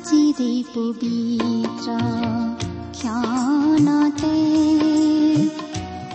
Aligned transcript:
আজিৰে 0.00 0.52
পবিত্ৰ 0.74 1.96
ক্ষণতে 2.92 4.36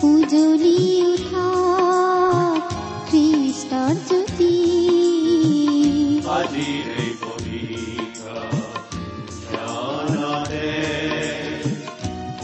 উজলি 0.02 0.80
উঠা 1.02 1.44
খ্ৰীষ্টৰ 3.10 3.94
জ্যোতি 4.08 4.50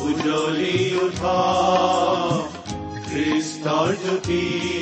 উজলি 0.02 0.78
উঠা 1.02 1.38
খ্ৰীষ্টৰ 3.08 3.88
জ্যোতি 4.02 4.81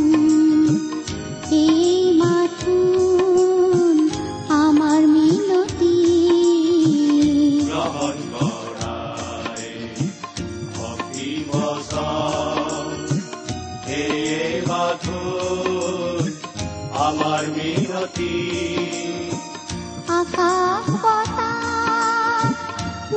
আকাশ 20.19 20.85
বতাহ 21.03 22.43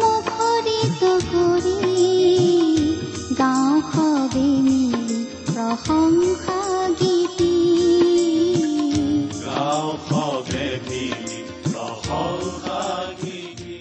মুখৰিত 0.01 1.03
কৰি 1.31 1.79
গাঁও 3.41 3.75
সবে 3.93 4.47
মিলি 4.67 5.21
প্ৰশংসা 5.49 6.61
গীতি 7.01 7.57
গাঁও 9.47 9.89
সবে 10.09 10.67
মিলি 10.89 11.41
প্ৰশংসা 11.65 12.81
গীতি 13.23 13.77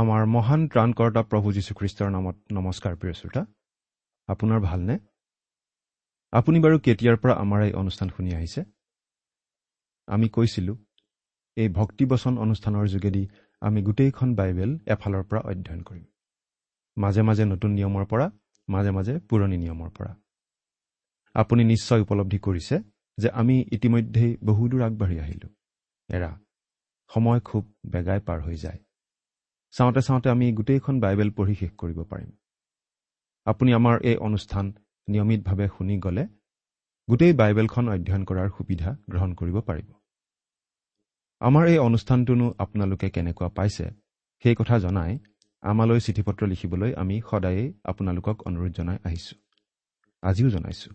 আমাৰ 0.00 0.22
মহান 0.34 0.60
ত্ৰাণকৰ্তা 0.72 1.22
প্ৰভু 1.30 1.48
যীশুখ্ৰীষ্টৰ 1.56 2.08
নামত 2.16 2.36
নমস্কাৰ 2.56 2.92
প্ৰিয় 3.00 3.14
শ্ৰোতা। 3.20 3.42
আপোনাৰ 4.28 4.60
ভালনে? 4.68 4.94
আপুনি 6.32 6.58
বাৰু 6.64 6.76
কেতিয়াৰ 6.86 7.16
পৰা 7.22 7.34
আমাৰ 7.42 7.60
এই 7.66 7.72
অনুষ্ঠান 7.72 8.08
শুনি 8.16 8.30
আহিছে? 8.38 8.60
আমি 10.10 10.28
কৈছিলোঁ 10.28 10.76
এই 11.56 11.68
ভক্তিবচন 11.68 12.34
অনুষ্ঠানৰ 12.38 12.86
যোগেদি 12.86 13.22
আমি 13.62 13.80
গোটেইখন 13.82 14.28
বাইবেল 14.34 14.70
এফালৰ 14.86 15.22
পৰা 15.22 15.40
অধ্যয়ন 15.40 15.82
কৰিম। 15.82 16.04
মাজে 16.96 17.22
মাজে 17.22 17.44
নতুন 17.44 17.70
নিয়মৰ 17.70 18.04
পৰা 18.04 18.26
মাজে 18.68 18.90
মাজে 18.90 19.14
পুৰণি 19.28 19.56
নিয়মৰ 19.56 19.90
পৰা। 19.90 20.12
আপুনি 21.34 21.62
নিশ্চয় 21.64 22.00
উপলব্ধি 22.00 22.38
কৰিছে 22.38 22.76
যে 23.18 23.28
আমি 23.30 23.56
ইতিমধ্যেই 23.72 24.32
বহুদূৰ 24.44 24.82
আগবাঢ়ি 24.82 25.18
আহিলোঁ। 25.20 25.52
এৰা 26.08 26.30
সময় 27.10 27.40
খুব 27.40 27.62
বেগাই 27.86 28.20
পাৰ 28.20 28.38
হৈ 28.42 28.56
যায়। 28.56 28.78
চাওঁতে 29.74 30.00
চাওঁতে 30.02 30.28
আমি 30.30 30.46
গোটেইখন 30.52 30.94
বাইবেল 31.00 31.30
পঢ়ি 31.30 31.54
শেষ 31.54 31.72
কৰিব 31.78 31.98
পাৰিম। 32.02 32.30
আপুনি 33.46 33.70
আমাৰ 33.72 33.96
এই 34.02 34.16
অনুষ্ঠান 34.16 34.64
নিয়মিতভাৱে 35.08 35.66
শুনি 35.68 35.94
গ'লে 35.98 36.24
গোটেই 37.10 37.32
বাইবেলখন 37.32 37.88
অধ্যয়ন 37.88 38.24
কৰাৰ 38.24 38.48
সুবিধা 38.48 38.90
গ্ৰহণ 39.10 39.30
কৰিব 39.34 39.56
পাৰিব। 39.60 39.88
আমাৰ 41.40 41.64
এই 41.68 41.78
অনুষ্ঠানটোনো 41.78 42.54
আপোনালোকে 42.58 43.10
কেনেকুৱা 43.10 43.48
পাইছে 43.48 43.86
সেই 44.44 44.54
কথা 44.54 44.78
জনাই 44.78 45.18
আমালৈ 45.62 46.00
চিঠি 46.00 46.22
পত্ৰ 46.22 46.42
লিখিবলৈ 46.46 46.90
আমি 46.94 47.16
সদায়েই 47.30 47.74
আপোনালোকক 47.84 48.36
অনুৰোধ 48.46 48.72
জনাই 48.72 48.98
আহিছোঁ। 49.04 49.38
আজিও 50.22 50.48
জনাইছোঁ। 50.50 50.92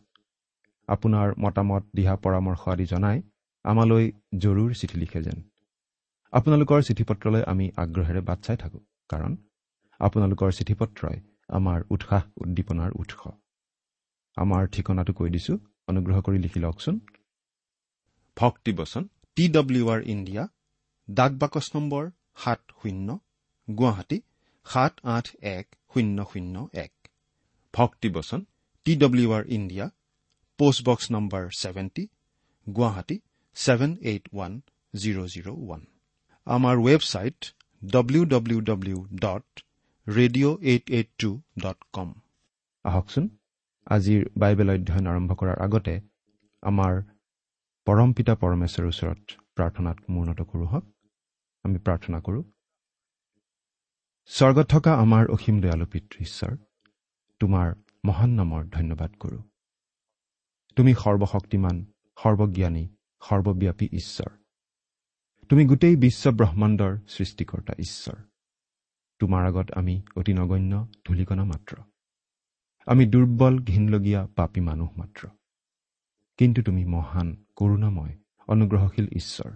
আপোনাৰ 0.87 1.27
মতামত 1.39 1.83
দিহা 1.95 2.15
পৰামৰ্শ 2.15 2.61
আদি 2.69 2.85
জনাই 2.85 3.21
আমালৈ 3.65 4.05
জৰুৰ 4.37 4.71
চিঠি 4.73 4.97
লিখে 4.99 5.21
যেন। 5.21 5.37
আপোনালোকৰ 6.33 6.81
চিঠি 6.81 7.03
পত্ৰলৈ 7.03 7.41
আমি 7.47 7.65
আগ্ৰহেৰে 7.77 8.21
বাট 8.21 8.39
চাই 8.41 8.57
থাকোঁ 8.57 8.83
কাৰণ 9.09 9.31
আপোনালোকৰ 9.99 10.51
চিঠি 10.51 10.73
পত্ৰই 10.73 11.17
আমাৰ 11.49 11.79
উৎসাহ 11.89 12.23
উদ্দীপনাৰ 12.37 12.91
উৎস। 12.95 13.21
আমাৰ 14.37 14.67
ঠিকনাটো 14.67 15.13
কৈ 15.13 15.29
দিছোঁ 15.29 15.57
অনুগ্ৰহ 15.88 16.18
কৰি 16.28 16.40
লিখি 16.46 16.59
লওকচোন। 16.66 16.96
ভক্তিবচন 18.38 19.03
টি 19.38 19.44
ডব্লিউ 19.57 19.85
আৰ 19.94 20.01
ইণ্ডিয়া 20.13 20.44
ডাক 21.07 21.31
বাকচ 21.41 21.66
নম্বৰ 21.75 22.03
সাত 22.44 22.62
শূন্য 22.79 23.07
গুৱাহাটী 23.68 24.18
সাত 24.66 24.94
আঠ 25.16 25.25
এক 25.56 25.66
শূন্য 25.91 26.18
শূন্য 26.31 26.56
এক। 26.85 26.94
Bhaktibachan 27.73 28.40
T 28.85 28.91
W 29.03 29.29
R 29.38 29.44
India 29.57 29.85
post box 30.59 31.06
number 31.16 31.44
seventy 31.62 32.03
Guwahati 32.67 33.17
seven 33.57 33.91
eight 34.12 34.23
one 34.34 34.53
zero' 34.94 35.29
zero' 35.34 35.52
one. 35.56 35.81
আমাৰ 36.47 36.75
website 36.88 37.40
W 37.81 38.23
W 38.34 38.59
W 38.69 38.97
dot 39.23 39.47
radio' 40.07 40.57
eight 40.72 40.85
eight 40.97 41.09
two 41.22 41.29
dot 41.63 41.79
com 41.96 42.09
আহকচোন। 42.85 43.25
আজিৰ 43.88 44.29
বাইবেল 44.38 44.69
অধ্যয়ন 44.69 45.07
আৰম্ভ 45.07 45.35
কৰাৰ 45.35 45.62
আগতে 45.62 46.01
আমাৰ 46.62 47.03
পৰম 47.85 48.13
পিতা 48.13 48.35
পৰমেশ্বৰৰ 48.35 48.88
ওচৰত 48.88 49.18
প্ৰাৰ্থনাত 49.56 49.97
মূৰ্ণত 50.09 50.41
কৰোঁ 50.41 50.68
হওক। 50.68 50.85
আমি 51.63 51.78
প্ৰাৰ্থনা 51.78 52.19
কৰোঁ। 52.19 52.44
স্বৰ্গত 54.25 54.66
থকা 54.69 54.94
আমাৰ 54.94 55.28
অসীম 55.28 55.62
দয়ালু 55.62 55.85
পিতৃ 55.85 56.18
ঈশ্বৰ 56.22 56.57
তোমাৰ 57.40 57.75
মহান 58.06 58.29
নামৰ 58.29 58.66
ধন্যবাদ 58.66 59.16
কৰোঁ। 59.16 59.44
তুমি 60.75 60.94
সৰ্বশক্তিমান 60.94 61.85
সৰ্বজ্ঞানী 62.23 62.88
সৰ্বব্যাপী 63.22 63.90
ঈশ্বৰ। 63.94 64.38
তুমি 65.50 65.66
গোটেই 65.66 65.96
বিশ্ব 65.96 66.31
ব্ৰহ্মাণ্ডৰ 66.31 66.97
সৃষ্টিকৰ্তা 67.07 67.73
ঈশ্বৰ। 67.73 68.16
তোমাৰ 69.19 69.46
আগত 69.46 69.72
আমি 69.72 70.02
অতি 70.16 70.34
নগণ্য 70.34 70.88
ধূলিকণা 71.06 71.44
মাত্ৰ। 71.44 71.78
আমি 72.85 73.06
দুৰ্বল 73.06 73.59
ঘীনলগীয়া 73.59 74.28
পাপী 74.35 74.61
মানুহ 74.61 74.90
মাত্ৰ। 74.97 75.28
কিন্তু 76.37 76.61
তুমি 76.61 76.85
মহান 76.85 77.46
কৰুণাময় 77.55 78.16
অনুগ্ৰহশীল 78.47 79.08
ঈশ্বৰ। 79.11 79.52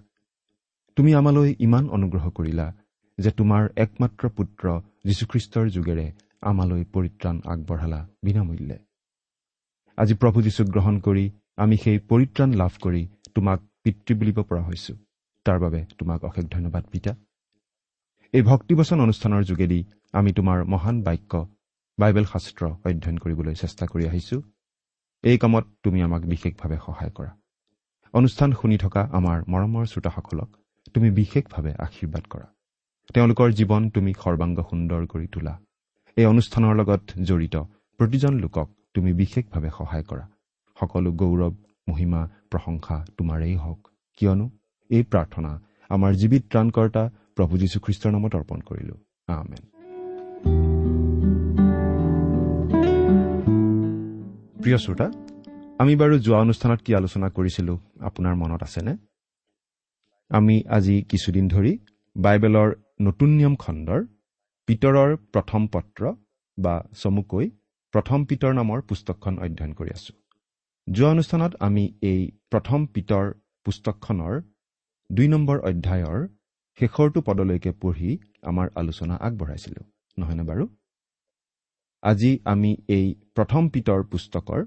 তুমি 0.96 1.14
আমালৈ 1.14 1.56
ইমান 1.60 1.90
অনুগ্ৰহ 1.90 2.30
কৰিলা 2.30 2.74
যে 3.18 3.32
তোমাৰ 3.32 3.70
একমাত্ৰ 3.78 4.30
পুত্ৰ 4.30 4.82
যীশুখ্ৰীষ্টৰ 5.06 5.70
যোগেৰে 5.70 6.12
আমালৈ 6.42 6.86
পৰিত্ৰাণ 6.94 7.42
আগবঢ়ালা 7.46 8.10
বিনামূল্যে। 8.24 8.80
আজি 9.98 10.14
প্ৰভু 10.14 10.42
যীশুক 10.42 10.68
গ্ৰহণ 10.68 11.00
কৰি 11.00 11.32
আমি 11.58 11.78
সেই 11.78 12.00
পৰিত্ৰাণ 12.00 12.54
লাভ 12.54 12.72
কৰি 12.82 13.08
তোমাক 13.36 13.60
পিতৃ 13.84 14.16
বুলিব 14.16 14.44
পৰা 14.44 14.62
হৈছো। 14.62 14.96
তাৰ 15.44 15.60
বাবে 15.60 15.86
তোমাক 15.98 16.24
অশেষ 16.24 16.46
ধন্যবাদ 16.46 16.86
পিতা। 16.86 17.16
এই 18.32 18.42
ভক্তিবচন 18.42 19.02
অনুষ্ঠানৰ 19.02 19.44
যোগেদি 19.44 19.84
আমি 20.14 20.34
তোমাৰ 20.34 20.66
মহান 20.66 21.02
বাক্য 21.02 21.48
বাইবেল 22.00 22.26
শাস্ত্ৰ 22.26 22.66
অধ্যয়ন 22.66 23.18
কৰিবলৈ 23.18 23.56
চেষ্টা 23.56 23.86
কৰি 23.86 24.06
আহিছো। 24.08 24.42
এই 25.24 25.38
কামত 25.38 25.66
তুমি 25.84 26.02
আমাক 26.02 26.22
বিশেষভাৱে 26.22 26.78
সহায় 26.86 27.12
কৰা। 27.12 27.32
অনুষ্ঠান 28.14 28.50
শুনি 28.52 28.78
থকা 28.78 29.02
আমাৰ 29.12 29.38
মৰমৰ 29.48 29.86
শ্ৰোতাসকলক 29.86 30.50
তুমি 30.94 31.12
বিশেষভাৱে 31.12 31.72
আশীৰ্বাদ 31.86 32.24
কৰা। 32.30 32.48
তেওঁলোকৰ 33.14 33.50
জীৱন 33.52 33.90
তুমি 33.90 34.14
সৰ্বাংগ 34.14 34.58
সুন্দৰ 34.70 35.02
কৰি 35.06 35.28
তোলা। 35.28 35.60
এই 36.18 36.26
অনুষ্ঠানৰ 36.26 36.76
লগত 36.76 37.02
জড়িত 37.24 37.56
প্ৰতিজন 38.00 38.34
লোকক 38.40 38.68
তুমি 38.94 39.14
বিশেষভাৱে 39.14 39.70
সহায় 39.78 40.04
কৰা। 40.04 40.26
সকলো 40.78 41.12
গৌৰৱ 41.12 41.54
মহিমা 41.88 42.22
প্ৰশংসা 42.52 43.06
তোমাৰেই 43.18 43.56
হওক। 43.56 43.82
কিয়নো 44.20 44.46
এই 44.90 45.04
প্ৰাৰ্থনা 45.04 45.52
আমাৰ 45.90 46.12
জীৱিত 46.14 46.44
ত্ৰাণকৰ্তা 46.52 47.04
প্ৰভু 47.36 47.54
যীশুখ্ৰীষ্টৰ 47.58 48.12
নামত 48.12 48.36
অৰ্পণ 48.36 48.60
কৰিলো। 48.60 48.96
আমেন। 49.28 49.79
প্ৰিয় 54.64 54.78
শ্ৰোতা 54.78 55.08
আমি 55.80 55.94
বাৰু 55.96 56.16
যোৱা 56.20 56.40
অনুষ্ঠানত 56.40 56.80
কি 56.86 56.96
আলোচনা 56.96 57.28
কৰিছিলো 57.30 57.74
আপোনাৰ 58.00 58.36
মনত 58.36 58.64
আছেনে? 58.64 58.94
আমি 60.30 60.56
আজি 60.70 60.96
কিছুদিন 61.10 61.48
ধৰি 61.48 61.78
বাইবেলৰ 62.16 62.70
নতুন 63.02 63.30
নিয়ম 63.30 63.56
খণ্ডৰ 63.56 64.02
পিতৰৰ 64.68 65.16
প্ৰথম 65.34 65.68
পত্ৰ 65.68 66.02
বা 66.58 66.74
চমুকৈ 66.96 67.46
প্ৰথম 67.94 68.26
পিতৰ 68.26 68.54
নামৰ 68.54 68.82
পুস্তকখন 68.82 69.40
অধ্যয়ন 69.40 69.74
কৰি 69.74 69.90
আছো। 69.90 70.14
যোৱা 70.88 71.10
অনুষ্ঠানত 71.12 71.56
আমি 71.60 71.84
এই 72.02 72.32
প্ৰথম 72.52 72.86
পিতৰ 72.86 73.26
পুস্তকখনৰ 73.66 74.42
দুই 75.12 75.28
নম্বৰ 75.28 75.58
অধ্যায়ৰ 75.60 76.28
শেষৰটো 76.80 77.20
পদলৈকে 77.22 77.72
পঢ়ি 77.72 78.18
আমাৰ 78.42 78.68
আলোচনা 78.76 79.16
আগবঢ়াইছিলো 79.16 79.82
নহয়নে 80.18 80.44
বাৰু? 80.44 80.68
আজি 82.04 82.32
আমি 82.46 82.72
এই 82.88 83.06
প্ৰথম 83.36 83.70
পিতৰ 83.70 84.00
পুস্তকৰ 84.04 84.60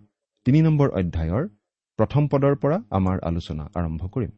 তিনি 0.47 0.59
নম্বৰ 0.63 0.89
অধ্যায়ৰ 0.91 1.45
প্ৰথম 1.99 2.23
পদৰ 2.29 2.55
পৰা 2.57 2.79
আমাৰ 2.91 3.17
আলোচনা 3.21 3.65
আৰম্ভ 3.75 4.03
কৰিম। 4.09 4.33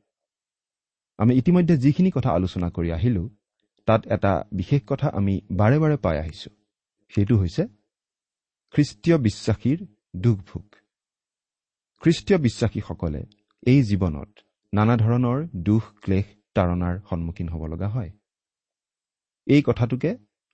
আমি 1.19 1.33
ইতিমধ্যে 1.35 1.75
যিখিনি 1.77 2.11
কথা 2.11 2.31
আলোচনা 2.31 2.69
কৰি 2.71 2.89
আহিলো 2.93 3.23
তাত 3.89 4.01
এটা 4.07 4.33
বিশেষ 4.53 4.83
কথা 4.87 5.09
আমি 5.09 5.35
বাৰে 5.51 5.79
বাৰে 5.79 5.97
পাই 5.97 6.17
আহিছো। 6.19 6.51
সেইটো 7.13 7.35
হৈছে 7.37 7.63
খ্ৰীষ্টীয় 8.75 9.17
বিশ্বাসীৰ 9.19 9.79
দুখভোগ। 10.17 10.67
খ্ৰীষ্টীয় 12.03 12.39
বিশ্বাসীসকলে 12.39 13.23
এই 13.67 13.81
জীৱনত 13.83 14.31
নানা 14.73 14.95
ধৰণৰ 14.97 15.39
দুখ 15.57 15.83
ক্লেশ 16.05 16.27
তাৰণাৰ 16.55 16.95
সন্মুখীন 17.11 17.49
হ'ব 17.49 17.63
লগা 17.67 17.89
হয়। 17.89 18.11
এই 19.47 19.63
কথাটোকে 19.63 20.11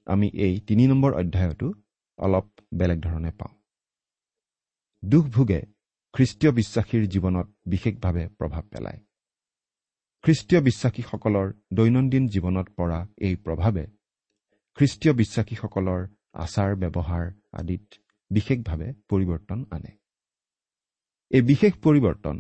আমি 0.06 0.28
এই 0.46 0.54
তিনি 0.60 0.84
নম্বৰ 0.87 1.12
অধ্যায়তো 1.14 1.69
অলপ 2.20 2.46
বেলেগ 2.75 2.99
ধৰণে 3.00 3.31
পাওঁ। 3.31 3.55
দুখভোগে 5.02 5.61
খ্ৰীষ্টীয় 6.14 6.52
বিশ্বাসীৰ 6.52 7.05
জীৱনত 7.12 7.49
বিশেষভাৱে 7.67 8.25
প্ৰভাৱ 8.38 8.64
পেলায়। 8.72 9.00
খ্ৰীষ্টীয় 10.25 10.61
বিশ্বাসীসকলৰ 10.61 11.46
দৈনন্দিন 11.72 12.25
জীৱনত 12.28 12.69
পৰা 12.78 12.99
এই 13.26 13.34
প্ৰভাৱে 13.44 13.84
খ্ৰীষ্টীয় 14.78 15.14
বিশ্বাসীসকলৰ 15.14 16.00
আচাৰ 16.44 16.70
ব্যৱহাৰ 16.82 17.25
আদিত 17.52 17.87
বিশেষভাৱে 18.31 18.88
পৰিৱৰ্তন 19.08 19.61
আনে। 19.70 19.93
এই 21.31 21.43
বিশেষ 21.43 21.73
পৰিৱৰ্তন 21.84 22.37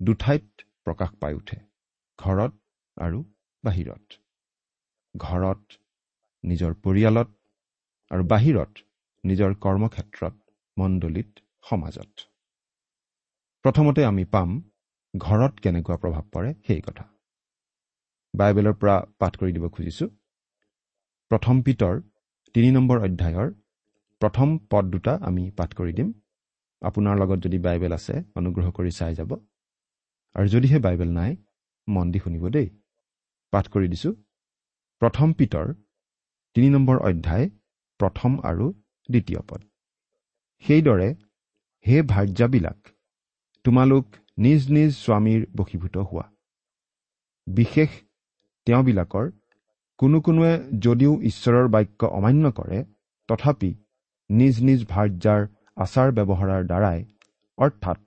দুঠাইত 0.00 0.46
প্ৰকাশ 0.84 1.10
পাই 1.20 1.34
উঠে 1.34 1.58
ঘৰত 2.18 2.52
আৰু 2.96 3.18
বাহিৰত। 3.64 4.04
ঘৰত 5.14 5.62
নিজৰ 6.44 6.72
পৰিয়ালত 6.84 7.30
আৰু 8.10 8.24
বাহিৰত 8.24 8.72
নিজৰ 9.24 9.54
কৰ্মক্ষেত্ৰত 9.54 10.34
মণ্ডলীত 10.76 11.30
সমাজত। 11.70 12.10
প্ৰথমতে 13.64 14.04
আমি 14.04 14.24
পাম 14.24 14.50
ঘৰত 15.14 15.52
কেনেকুৱা 15.58 15.96
প্ৰভাৱ 15.96 16.24
পৰে 16.32 16.50
সেই 16.66 16.80
কথা। 16.80 17.04
বাইবেলৰ 18.34 18.74
পৰা 18.74 18.96
পাঠ 19.18 19.32
কৰি 19.36 19.52
দিব 19.52 19.68
খুজিছো। 19.68 20.06
প্ৰথম 21.30 21.62
পিতৰ 21.62 21.94
তিনি 22.54 22.70
নম্বৰ 22.70 22.98
অধ্যায়ৰ 22.98 23.48
প্ৰথম 24.20 24.58
পদ 24.70 24.84
দুটা 24.84 25.12
আমি 25.22 25.50
পাঠ 25.50 25.70
কৰি 25.74 25.92
দিম। 25.92 26.12
আপোনাৰ 26.82 27.18
লগত 27.18 27.38
যদি 27.38 27.58
বাইবেল 27.58 27.92
আছে 27.92 28.14
অনুগ্ৰহ 28.36 28.70
কৰি 28.70 28.90
চাই 28.90 29.14
যাব। 29.14 29.30
আৰু 30.36 30.46
যদিহে 30.48 30.78
বাইবেল 30.78 31.10
নাই 31.10 31.36
মন 31.88 32.06
দি 32.12 32.18
শুনিব 32.18 32.44
দেই। 32.48 32.68
পাঠ 33.52 33.68
কৰি 33.68 33.88
দিছো। 33.88 34.10
প্ৰথম 35.02 35.32
পিতৰ 35.32 35.66
তিনি 36.56 36.68
নম্বৰ 36.70 36.96
অধ্যায় 36.98 37.46
প্ৰথম 38.00 38.40
আৰু 38.40 38.66
দ্বিতীয় 39.08 39.40
পদ। 39.48 39.60
সেইদৰে 40.64 41.08
হে 41.86 41.96
ভাৰ্যাবিলাক 42.02 42.78
তোমালোক 43.64 44.04
নিজ 44.38 44.62
নিজ 44.70 44.90
স্বামীৰ 44.96 45.42
বশীভূত 45.56 45.96
হোৱা। 46.08 46.26
বিশেষ 47.46 47.90
তেওঁবিলাকৰ 48.66 49.26
কোনো 50.00 50.18
কোনোৱে 50.20 50.52
যদিও 50.80 51.12
ঈশ্বৰৰ 51.22 51.66
বাক্য 51.68 52.00
অমান্য 52.18 52.44
কৰে 52.50 52.78
তথাপি 53.28 53.70
নিজ 54.30 54.54
নিজ 54.62 54.80
ভাৰ্যাৰ 54.84 55.42
আচাৰ 55.76 56.08
ব্যৱহাৰৰ 56.18 56.62
দ্বাৰাই 56.66 57.00
অৰ্থাৎ 57.58 57.98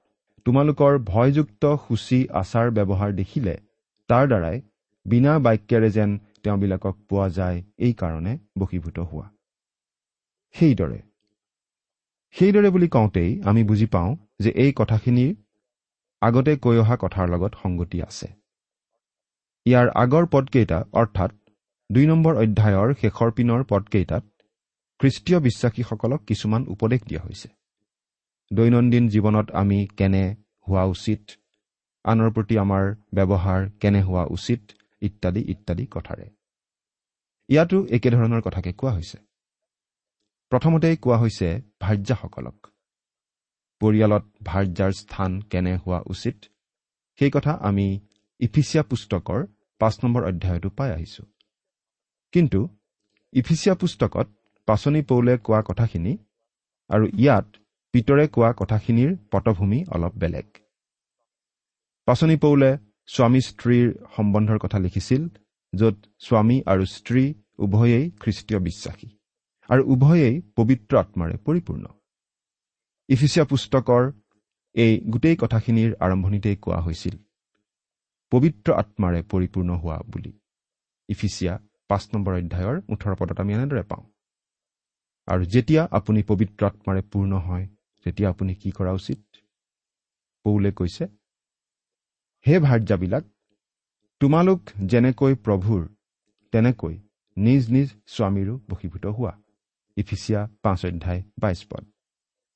তোমালোকৰ 0.46 0.94
ভয়যুক্ত 1.06 1.64
সূচী 1.86 2.20
আচাৰ 2.42 2.68
ব্যৱহাৰ 2.72 3.10
দেখিলে 3.14 3.56
তাৰ 4.10 4.24
দ্বাৰাই 4.28 4.58
বিনা 5.06 5.34
বাক্যেৰে 5.40 5.90
যেন 5.90 6.10
তেওঁবিলাকক 6.44 6.96
পোৱা 7.10 7.28
যায় 7.30 7.58
এইকাৰণে 7.80 8.34
বশীভূত 8.60 8.98
হোৱা। 9.10 9.28
সেইদৰে। 10.56 11.00
সেইদৰে 12.36 12.70
বুলি 12.70 12.88
কওঁতেই 12.88 13.42
আমি 13.42 13.64
বুজি 13.64 13.86
পাওঁ 13.86 14.16
যে 14.40 14.50
এই 14.50 14.72
কথাখিনিৰ 14.76 15.36
আগতে 16.22 16.54
কৈ 16.58 16.78
অহা 16.78 16.96
কথাৰ 16.96 17.28
লগত 17.30 17.54
সংগতি 17.64 18.02
আছে। 18.02 18.28
ইয়াৰ 19.66 19.88
আগৰ 19.96 20.26
পদকেইটা 20.26 20.80
অৰ্থাৎ 20.94 21.32
দুই 21.90 22.06
নম্বৰ 22.06 22.34
অধ্যায়ৰ 22.36 22.90
শেষৰ 23.02 23.30
পিনৰ 23.32 23.64
পদকেইটাত 23.64 24.24
খ্ৰীষ্টীয় 25.00 25.40
বিশ্বাসীসকলক 25.40 26.22
কিছুমান 26.26 26.62
উপদেশ 26.68 27.02
দিয়া 27.02 27.22
হৈছে। 27.22 27.50
দৈনন্দিন 28.52 29.10
জীৱনত 29.10 29.48
আমি 29.52 29.80
কেনে 29.98 30.24
হোৱা 30.68 30.84
উচিত 30.86 31.22
আনৰ 32.06 32.30
প্ৰতি 32.32 32.56
আমাৰ 32.58 32.84
ব্যৱহাৰ 33.14 33.62
কেনে 33.80 34.02
হোৱা 34.02 34.24
উচিত 34.30 34.62
ইত্যাদি 35.02 35.42
ইত্যাদি 35.52 35.86
কথাৰে। 35.92 36.28
ইয়াতো 37.50 37.78
একেধৰণৰ 37.92 38.42
কথাকে 38.42 38.72
কোৱা 38.74 38.92
হৈছে। 38.92 39.27
প্ৰথমতেই 40.52 40.98
কোৱা 40.98 41.18
হৈছে 41.18 41.62
ভাৰ্যাসকলক। 41.82 42.68
পৰিয়ালত 43.80 44.26
ভাৰ্যাৰ 44.44 44.92
স্থান 44.92 45.42
কেনে 45.42 45.78
হোৱা 45.78 46.00
উচিত? 46.06 46.38
সেই 47.20 47.32
কথা 47.32 47.52
আমি 47.52 48.00
ইফিচিয়া 48.40 48.84
পুস্তকৰ 48.84 49.46
পাঁচ 49.80 49.94
নম্বৰ 50.04 50.24
অধ্যায়তো 50.28 50.70
পাই 50.70 50.92
আহিছো। 50.92 51.24
কিন্তু 52.32 52.78
ইফিচিয়া 53.34 53.76
পুস্তকত 53.76 54.28
পাচনি 54.66 55.02
পৌলে 55.02 55.38
কোৱা 55.38 55.62
কথাখিনি 55.62 56.18
আৰু 56.90 57.06
ইয়াত 57.18 57.48
পিতৰে 57.94 58.28
কোৱা 58.28 58.54
কথাখিনিৰ 58.54 59.18
পটভূমি 59.32 59.86
অলপ 59.90 60.14
বেলেগ। 60.16 60.48
পাচনি 62.06 62.36
পৌলে 62.36 62.78
স্বামী 63.08 63.42
স্ত্ৰীৰ 63.42 63.88
সম্বন্ধৰ 64.16 64.58
কথা 64.58 64.80
লিখিছিল 64.80 65.30
য'ত 65.74 65.96
স্বামী 66.20 66.58
আৰু 66.66 66.86
স্ত্ৰী 66.86 67.24
উভয়েই 67.58 68.12
খ্ৰীষ্টীয় 68.12 68.60
বিশ্বাসী। 68.60 69.17
আৰু 69.70 69.82
উভয়েই 69.94 70.36
পবিত্ৰ 70.58 70.94
আত্মাৰে 70.98 71.36
পৰিপূৰ্ণ। 71.46 71.86
ইফিচিয়া 73.10 73.46
পুস্তকৰ 73.46 74.04
এই 74.76 74.94
গোটেই 75.10 75.36
কথাখিনিৰ 75.36 75.92
আৰম্ভণিতেই 76.00 76.58
কোৱা 76.64 76.80
হৈছিল 76.82 77.16
পবিত্ৰ 78.32 78.68
আত্মাৰে 78.74 79.20
পৰিপূৰ্ণ 79.32 79.70
হোৱা 79.82 79.98
বুলি। 80.14 80.32
ইফিচিয়া 81.10 81.54
পাঁচ 81.90 82.04
নম্বৰ 82.14 82.34
অধ্যায়ৰ 82.40 82.78
ওঠৰ 82.94 83.14
পদত 83.20 83.38
আমি 83.40 83.52
এনেদৰে 83.54 83.84
পাওঁ 83.92 84.06
আৰু 85.28 85.44
যেতিয়া 85.54 85.82
আপুনি 85.92 86.24
পবিত্ৰ 86.24 86.62
আত্মাৰে 86.66 87.02
পূৰ্ণ 87.12 87.34
হয় 87.48 87.66
তেতিয়া 88.06 88.30
আপুনি 88.30 88.54
কি 88.56 88.70
কৰা 88.72 88.92
উচিত? 88.92 89.20
পৌলে 90.46 90.72
কৈছে 90.72 91.06
হে 92.46 92.56
ভাৰ্যাবিলাক 92.60 93.24
তোমালোক 94.22 94.60
যেনেকৈ 94.86 95.34
প্ৰভুৰ 95.46 95.82
তেনেকৈ 96.54 96.96
নিজ 97.38 97.64
নিজ 97.70 97.88
স্বামীৰো 98.08 98.56
বশীভূত 98.70 99.06
হোৱা। 99.18 99.34
ইফিচিয়া 99.98 100.42
পাঁচ 100.64 100.80
অধ্যায় 100.90 101.22
বাইছ 101.42 101.60
পদ। 101.70 101.84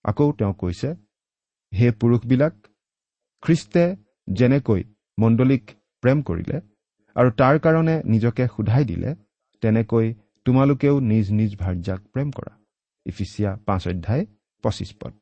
আকৌ 0.05 0.27
তেওঁ 0.39 0.53
কৈছে 0.53 0.89
হে 1.71 1.87
পুৰুষবিলাক 1.99 2.53
খ্ৰীষ্টে 3.43 3.85
যেনেকৈ 4.27 4.81
মণ্ডলীক 5.17 5.63
প্ৰেম 6.03 6.17
কৰিলে 6.27 6.57
আৰু 7.15 7.29
তাৰ 7.39 7.55
কাৰণে 7.65 7.95
নিজকে 8.13 8.43
সোধাই 8.55 8.83
দিলে 8.91 9.09
তেনেকৈ 9.63 10.07
তোমালোকেও 10.45 10.95
নিজ 11.11 11.25
নিজ 11.39 11.51
ভাৰ্যাক 11.55 12.01
প্ৰেম 12.13 12.29
কৰা। 12.31 12.53
ইফিচিয়া 13.05 13.51
পাঁচ 13.67 13.83
অধ্যায় 13.87 14.23
পঁচিছ 14.63 14.91
পদ। 14.99 15.13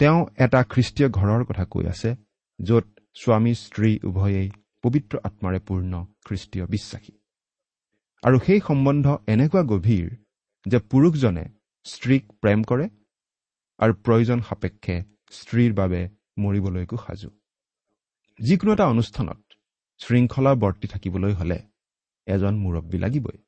তেওঁ 0.00 0.18
এটা 0.44 0.60
খ্ৰীষ্টীয় 0.72 1.08
ঘৰৰ 1.18 1.42
কথা 1.44 1.64
কৈ 1.64 1.84
আছে 1.92 2.10
য'ত 2.58 2.86
স্বামী 3.16 3.52
স্ত্ৰী 3.54 3.92
উভয়েই 4.08 4.48
পবিত্ৰ 4.82 5.14
আত্মাৰে 5.28 5.60
পূৰ্ণ 5.66 5.92
খ্ৰীষ্টীয় 6.26 6.64
বিশ্বাসী। 6.66 7.12
আৰু 8.22 8.36
সেই 8.46 8.60
সম্বন্ধ 8.68 9.06
এনেকুৱা 9.26 9.62
গভীৰ 9.72 10.08
যে 10.66 10.78
পুৰুষজনে 10.78 11.44
স্ত্ৰীক 11.84 12.32
প্ৰেম 12.32 12.62
কৰে 12.62 12.88
আৰু 13.78 13.94
প্ৰয়োজন 13.94 14.40
সাপেক্ষে 14.40 15.02
স্ত্ৰীৰ 15.30 15.72
বাবে 15.74 16.08
মৰিবলৈকো 16.38 16.96
সাজু। 16.96 17.30
যিকোনো 18.38 18.72
এটা 18.72 18.86
অনুষ্ঠানত 18.86 19.42
শৃংখলা 19.98 20.54
বৰ্তি 20.54 20.88
থাকিবলৈ 20.88 21.32
হলে 21.32 21.62
এজন 22.26 22.54
মুৰব্বী 22.56 22.98
লাগিবই। 22.98 23.38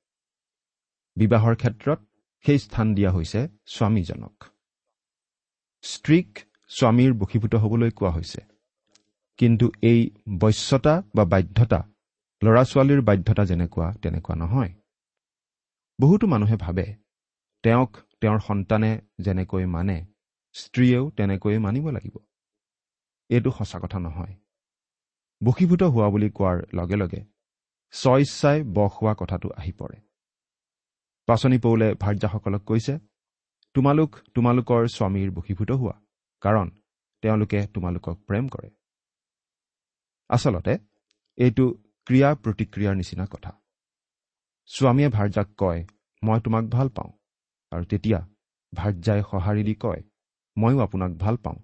বিবাহৰ 1.17 1.55
ক্ষেত্ৰত 1.57 1.99
সেই 2.47 2.59
স্থান 2.59 2.95
দিয়া 2.95 3.11
হৈছে 3.11 3.49
স্বামীজনক। 3.67 4.45
স্ত্ৰীক 5.83 6.39
স্বামীৰ 6.69 7.13
বশীভূত 7.13 7.55
হ'বলৈ 7.55 7.91
কোৱা 7.91 8.11
হৈছে। 8.11 8.41
কিন্তু 9.39 9.71
এই 9.83 10.11
বশ্যতা 10.41 11.03
বা 11.15 11.25
বাধ্যতা 11.25 11.89
ল'ৰা 12.43 12.65
ছোৱালীৰ 12.65 13.01
বাধ্যতা 13.01 13.45
যেনেকুৱা 13.45 13.93
তেনেকুৱা 13.93 14.35
নহয়। 14.37 14.73
বহুতো 16.01 16.27
মানুহে 16.27 16.57
ভাবে 16.57 17.02
তেওঁক 17.65 17.91
তেওঁৰ 18.21 18.39
সন্তানে 18.39 18.91
যেনেকৈ 19.19 19.65
মানে 19.67 19.97
স্ত্ৰীয়েও 20.55 21.11
তেনেকৈয়ে 21.11 21.59
মানিব 21.59 21.87
লাগিব। 21.91 22.17
এইটো 23.31 23.51
সঁচা 23.51 23.79
কথা 23.79 23.99
নহয়। 23.99 24.35
বশীভূত 25.41 25.83
হোৱা 25.83 26.09
বুলি 26.09 26.29
কোৱাৰ 26.31 26.57
লগে 26.75 26.97
লগে 26.97 27.21
স্বইচ্ছাই 27.95 28.59
বস 28.63 28.93
হোৱা 29.03 29.15
কথাটো 29.19 29.49
আহি 29.57 29.73
পৰে। 29.73 29.99
পাচনি 31.29 31.59
পৌলে 31.59 31.89
ভাৰ্যাসকলক 31.95 32.63
কৈছে 32.65 32.95
তোমালোক 33.75 34.11
তোমালোকৰ 34.35 34.83
স্বামীৰ 34.87 35.31
বশীভূত 35.31 35.71
হোৱা 35.71 35.97
কাৰণ 36.43 36.69
তেওঁলোকে 37.23 37.67
তোমালোকক 37.67 38.17
প্ৰেম 38.27 38.49
কৰে। 38.49 38.71
আচলতে 40.31 40.75
এইটো 41.39 41.65
ক্ৰিয়া 42.07 42.29
প্ৰতিক্ৰিয়াৰ 42.35 42.95
নিচিনা 42.97 43.27
কথা। 43.27 43.53
স্বামীয়ে 44.71 45.09
ভাৰ্যাক 45.09 45.49
কয় 45.59 45.81
মই 46.23 46.41
তোমাক 46.41 46.65
ভাল 46.65 46.89
পাওঁ। 46.89 47.13
আৰু 47.73 47.85
তেতিয়া 47.85 48.19
ভাৰ্যাই 48.75 49.23
সঁহাৰি 49.31 49.63
দি 49.65 49.75
কয় 49.75 50.03
ময়ো 50.59 50.79
আপোনাক 50.79 51.13
ভাল 51.13 51.37
পাওঁ। 51.37 51.59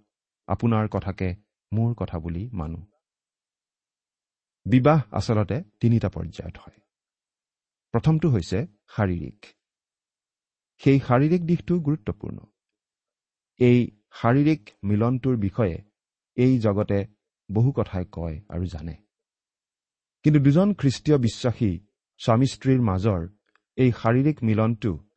আপোনাৰ 0.48 0.88
কথাকে 0.88 1.36
মোৰ 1.72 1.94
কথা 1.94 2.18
বুলি 2.18 2.50
মানো। 2.52 2.80
বিবাহ 4.66 5.02
আচলতে 5.12 5.62
তিনিটা 5.80 6.08
পৰ্যায়ত 6.08 6.56
হয়। 6.58 6.80
প্ৰথমটো 7.92 8.30
হৈছে 8.30 8.66
শাৰীৰিক। 8.88 9.46
সেই 10.80 11.00
শাৰীৰিক 11.00 11.42
দিশটো 11.46 11.80
গুৰুত্বপূৰ্ণ। 11.80 12.38
এই 13.58 13.78
শাৰীৰিক 14.12 14.70
মিলনটোৰ 14.84 15.36
বিষয়ে 15.36 15.76
এই 16.36 16.58
জগতে 16.58 17.06
বহু 17.52 17.72
কথাই 17.72 18.04
কয় 18.12 18.40
আৰু 18.48 18.66
জানে। 18.66 18.94
কিন্তু 20.22 20.40
দুজন 20.40 20.74
খ্ৰীষ্টীয় 20.74 21.18
বিশ্বাসী 21.18 21.80
স্বামী 22.18 22.46
স্ত্ৰীৰ 22.46 22.80
মাজৰ 22.80 23.28
এই 23.76 23.92
শাৰীৰিক 23.92 24.42
মিলনটো 24.42 25.07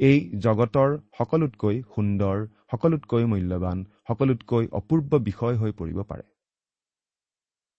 এই 0.00 0.18
জগতৰ 0.38 0.90
সকলোতকৈ 1.18 1.76
সুন্দৰ 1.94 2.36
সকলোতকৈ 2.72 3.24
মূল্যৱান 3.24 3.78
সকলোতকৈ 4.08 4.64
অপূৰ্ব 4.72 5.10
বিষয় 5.28 5.56
হৈ 5.56 5.72
পৰিব 5.72 5.98
পাৰে। 6.10 6.24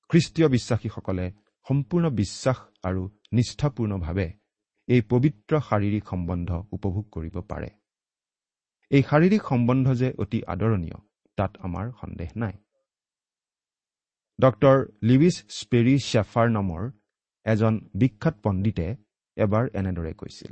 খ্ৰীষ্টীয় 0.09 0.47
বিশ্বাসীসকলে 0.49 1.25
সম্পূৰ্ণ 1.67 2.05
বিশ্বাস 2.21 2.57
আৰু 2.83 3.01
নিষ্ঠাপূৰ্ণভাৱে 3.33 4.27
এই 4.87 5.01
পবিত্ৰ 5.11 5.53
শাৰীৰিক 5.69 6.03
সম্বন্ধ 6.05 6.49
উপভোগ 6.71 7.05
কৰিব 7.11 7.35
পাৰে। 7.51 7.69
এই 8.91 9.03
শাৰীৰিক 9.09 9.41
সম্বন্ধ 9.43 9.87
যে 9.93 10.09
অতি 10.17 10.39
আদৰণীয় 10.53 10.97
তাত 11.37 11.51
আমাৰ 11.61 11.85
সন্দেহ 12.01 12.29
নাই। 12.35 12.55
ডক্টৰ 14.39 14.77
লিউইছ 15.01 15.37
স্পেৰী 15.59 15.95
শ্বেফাৰ 15.99 16.47
নামৰ 16.49 16.81
এজন 17.45 17.73
বিখ্যাত 17.95 18.35
পণ্ডিতে 18.43 18.87
এবাৰ 19.37 19.65
এনেদৰে 19.73 20.13
কৈছিল। 20.13 20.51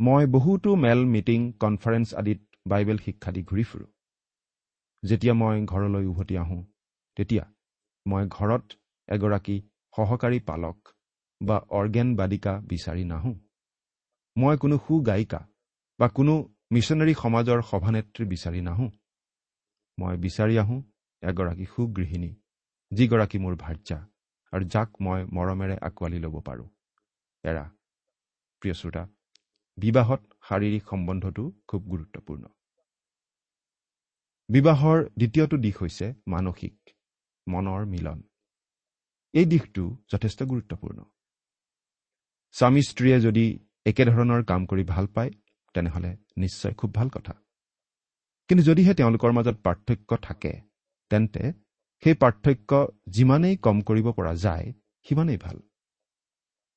মই 0.00 0.24
বহুতো 0.26 0.70
মেল 0.74 1.00
মিটিং 1.06 1.40
কনফাৰেন্স 1.62 2.08
আদিত 2.14 2.40
বাইবেল 2.66 2.98
শিক্ষা 3.04 3.30
দি 3.34 3.42
ঘূৰি 3.42 3.64
ফুৰোঁ। 3.70 3.90
যেতিয়া 5.02 5.34
মই 5.34 5.56
ঘৰলৈ 5.72 6.04
উভতি 6.12 6.34
আহোঁ 6.38 6.62
তেতিয়া 7.16 7.44
মই 8.06 8.24
ঘৰত 8.36 8.64
এগৰাকী 9.08 9.56
সহকাৰী 9.94 10.38
পালক 10.48 10.78
বা 11.40 11.56
অৰ্গেন 11.78 12.08
বাদিকা 12.16 12.52
বিচাৰি 12.70 13.04
নাহোঁ। 13.04 13.34
মই 14.36 14.56
কোনো 14.56 14.76
সু 14.84 14.94
গায়িকা 15.06 15.40
বা 15.98 16.06
কোনো 16.08 16.34
মিছনেৰী 16.72 17.14
সমাজৰ 17.22 17.58
সভানেত্ৰী 17.70 18.24
বিচাৰি 18.34 18.60
নাহোঁ। 18.68 18.90
মই 19.98 20.14
বিচাৰি 20.16 20.54
আহোঁ 20.58 20.80
এগৰাকী 21.22 21.66
সুগৃহিণী 21.74 22.30
যিগৰাকী 22.92 23.38
মোৰ 23.38 23.54
ভাৰ্যা 23.64 23.98
আৰু 24.52 24.64
যাক 24.74 24.88
মই 25.04 25.20
মৰমেৰে 25.36 25.76
আঁকোৱালি 25.88 26.18
ল'ব 26.24 26.36
পাৰোঁ। 26.46 26.68
এৰা 27.44 27.64
প্ৰিয় 28.62 28.74
শ্ৰোতা 28.80 29.02
বিবাহত 29.78 30.20
শাৰীৰিক 30.48 30.84
সম্বন্ধটো 30.90 31.44
খুব 31.68 31.80
গুৰুত্বপূৰ্ণ। 31.88 32.44
বিবাহৰ 34.48 34.98
দ্বিতীয়টো 35.18 35.56
দিশ 35.56 35.76
হৈছে 35.76 36.14
মানসিক 36.26 36.74
মনৰ 37.48 37.84
মিলন। 37.84 38.22
এই 39.34 39.44
দিশটো 39.44 39.84
যথেষ্ট 40.12 40.42
গুৰুত্বপূৰ্ণ। 40.42 41.04
স্বামী 42.54 42.82
স্ত্ৰীয়ে 42.82 43.20
যদি 43.20 43.58
একেধৰণৰ 43.86 44.42
কাম 44.44 44.66
কৰি 44.66 44.84
ভাল 44.84 45.06
পায় 45.06 45.30
তেনেহ'লে 45.74 46.16
নিশ্চয় 46.36 46.74
খুব 46.74 46.94
ভাল 46.94 47.08
কথা। 47.08 47.34
কিন্তু 48.48 48.64
যদিহে 48.64 48.94
তেওঁলোকৰ 48.94 49.32
মাজত 49.32 49.56
পাৰ্থক্য 49.62 50.16
থাকে 50.22 50.52
তেন্তে 51.10 51.52
সেই 52.02 52.14
পাৰ্থক্য 52.14 52.86
যিমানেই 53.08 53.56
কম 53.56 53.80
কৰিব 53.80 54.12
পৰা 54.12 54.34
যায় 54.34 54.72
সিমানেই 55.06 55.36
ভাল। 55.36 55.56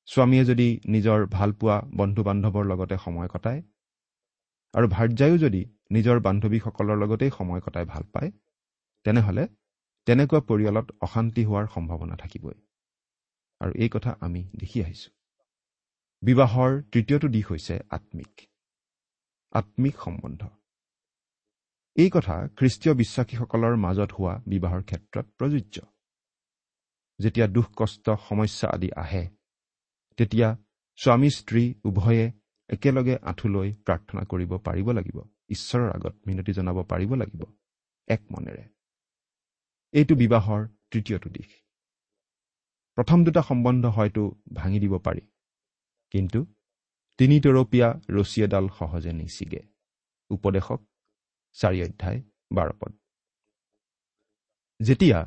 স্বামীয়ে 0.08 0.44
যদি 0.44 0.80
নিজৰ 0.88 1.26
ভালপোৱা 1.26 1.76
বন্ধু 1.96 2.22
বান্ধৱৰ 2.22 2.64
লগতে 2.64 2.96
সময় 3.04 3.28
কটায় 3.28 3.62
আৰু 4.74 4.86
ভাৰ্যায়ো 4.88 5.36
যদি 5.38 5.62
নিজৰ 5.90 6.20
বান্ধৱীসকলৰ 6.20 6.96
লগতেই 6.96 7.30
সময় 7.30 7.60
কটাই 7.60 7.84
ভাল 7.84 8.02
পায় 8.02 8.30
তেনেহ'লে 9.04 9.44
তেনেকুৱা 10.06 10.40
পৰিয়ালত 10.40 10.86
অশান্তি 11.00 11.44
হোৱাৰ 11.44 11.66
সম্ভাৱনা 11.74 12.16
থাকিবই। 12.16 12.58
আৰু 13.60 13.72
এই 13.74 13.88
কথা 13.88 14.16
আমি 14.20 14.44
দেখি 14.56 14.78
আহিছোঁ। 14.82 15.12
বিবাহৰ 16.22 16.70
তৃতীয়টো 16.92 17.28
দিশ 17.28 17.44
হৈছে 17.50 17.74
আত্মিক। 17.90 18.32
আত্মিক 19.52 19.94
সম্বন্ধ। 20.04 20.42
এই 21.96 22.10
কথা 22.10 22.36
খ্ৰীষ্টীয় 22.56 22.94
বিশ্বাসীসকলৰ 22.94 23.74
মাজত 23.76 24.10
হোৱা 24.12 24.34
বিবাহৰ 24.46 24.82
ক্ষেত্ৰত 24.82 25.26
প্ৰযোজ্য। 25.38 25.76
যেতিয়া 27.18 27.46
দুখ 27.46 27.66
কষ্ট 27.76 28.10
সমস্যা 28.28 28.68
আদি 28.68 28.90
আহে 28.96 29.37
তেতিয়া 30.18 30.48
স্বামী 30.98 31.30
স্ত্ৰী 31.30 31.74
উভয়ে 31.84 32.32
একেলগে 32.68 33.16
আঁঠু 33.22 33.48
লৈ 33.48 33.68
প্ৰাৰ্থনা 33.72 34.22
কৰিব 34.24 34.58
পাৰিব 34.58 34.90
লাগিব। 34.92 35.18
ঈশ্বৰৰ 35.48 35.90
আগত 35.90 36.14
মিনতি 36.26 36.52
জনাব 36.52 36.82
পাৰিব 36.82 37.14
লাগিব। 37.14 37.42
এক 38.08 38.22
মনেৰে। 38.32 38.64
এইটো 39.94 40.14
বিবাহৰ 40.14 40.68
তৃতীয়টো 40.90 41.30
দিশ। 41.30 41.50
প্ৰথম 42.98 43.24
দুটা 43.24 43.42
সম্বন্ধ 43.42 43.86
হয়তো 43.86 44.22
ভাঙি 44.54 44.78
দিব 44.80 44.98
পাৰি। 44.98 45.20
কিন্তু 46.10 46.46
তিনিতৰপীয়া 47.18 47.88
ৰছী 48.08 48.38
এডাল 48.44 48.68
সহজে 48.78 49.12
নিচিগে 49.12 49.62
উপদেশক 50.30 50.80
চাৰি 51.52 51.78
অধ্যায় 51.82 52.22
বাৰ 52.52 52.70
পদ। 52.72 52.92
যেতিয়া 54.80 55.18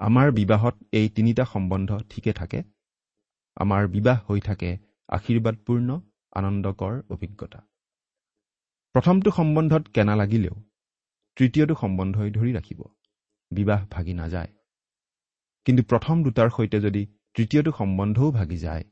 আমাৰ 0.00 0.32
বিবাহত 0.32 0.74
এই 0.92 1.08
তিনিটা 1.08 1.44
সম্বন্ধ 1.44 1.90
ঠিকে 2.10 2.32
থাকে 2.32 2.62
আমাৰ 3.56 3.88
বিবাহ 3.88 4.18
হৈ 4.28 4.40
থাকে 4.40 4.78
আশীৰ্বাদপূৰ্ণ 5.08 6.00
আনন্দকৰ 6.32 7.02
অভিজ্ঞতা। 7.10 7.60
প্ৰথমটো 8.94 9.30
সম্বন্ধত 9.30 9.88
কেনা 9.88 10.16
লাগিলেও 10.16 10.54
তৃতীয়টো 11.36 11.74
সম্বন্ধই 11.74 12.30
ধৰি 12.30 12.52
ৰাখিব। 12.52 12.80
বিবাহ 13.50 13.86
ভাগি 13.90 14.14
নাযায়। 14.14 14.48
কিন্তু 15.64 15.82
প্ৰথম 15.82 16.24
দুটাৰ 16.24 16.50
সৈতে 16.50 16.80
যদি 16.80 17.06
তৃতীয়টো 17.34 17.72
সম্বন্ধও 17.72 18.30
ভাগি 18.30 18.56
যায় 18.56 18.84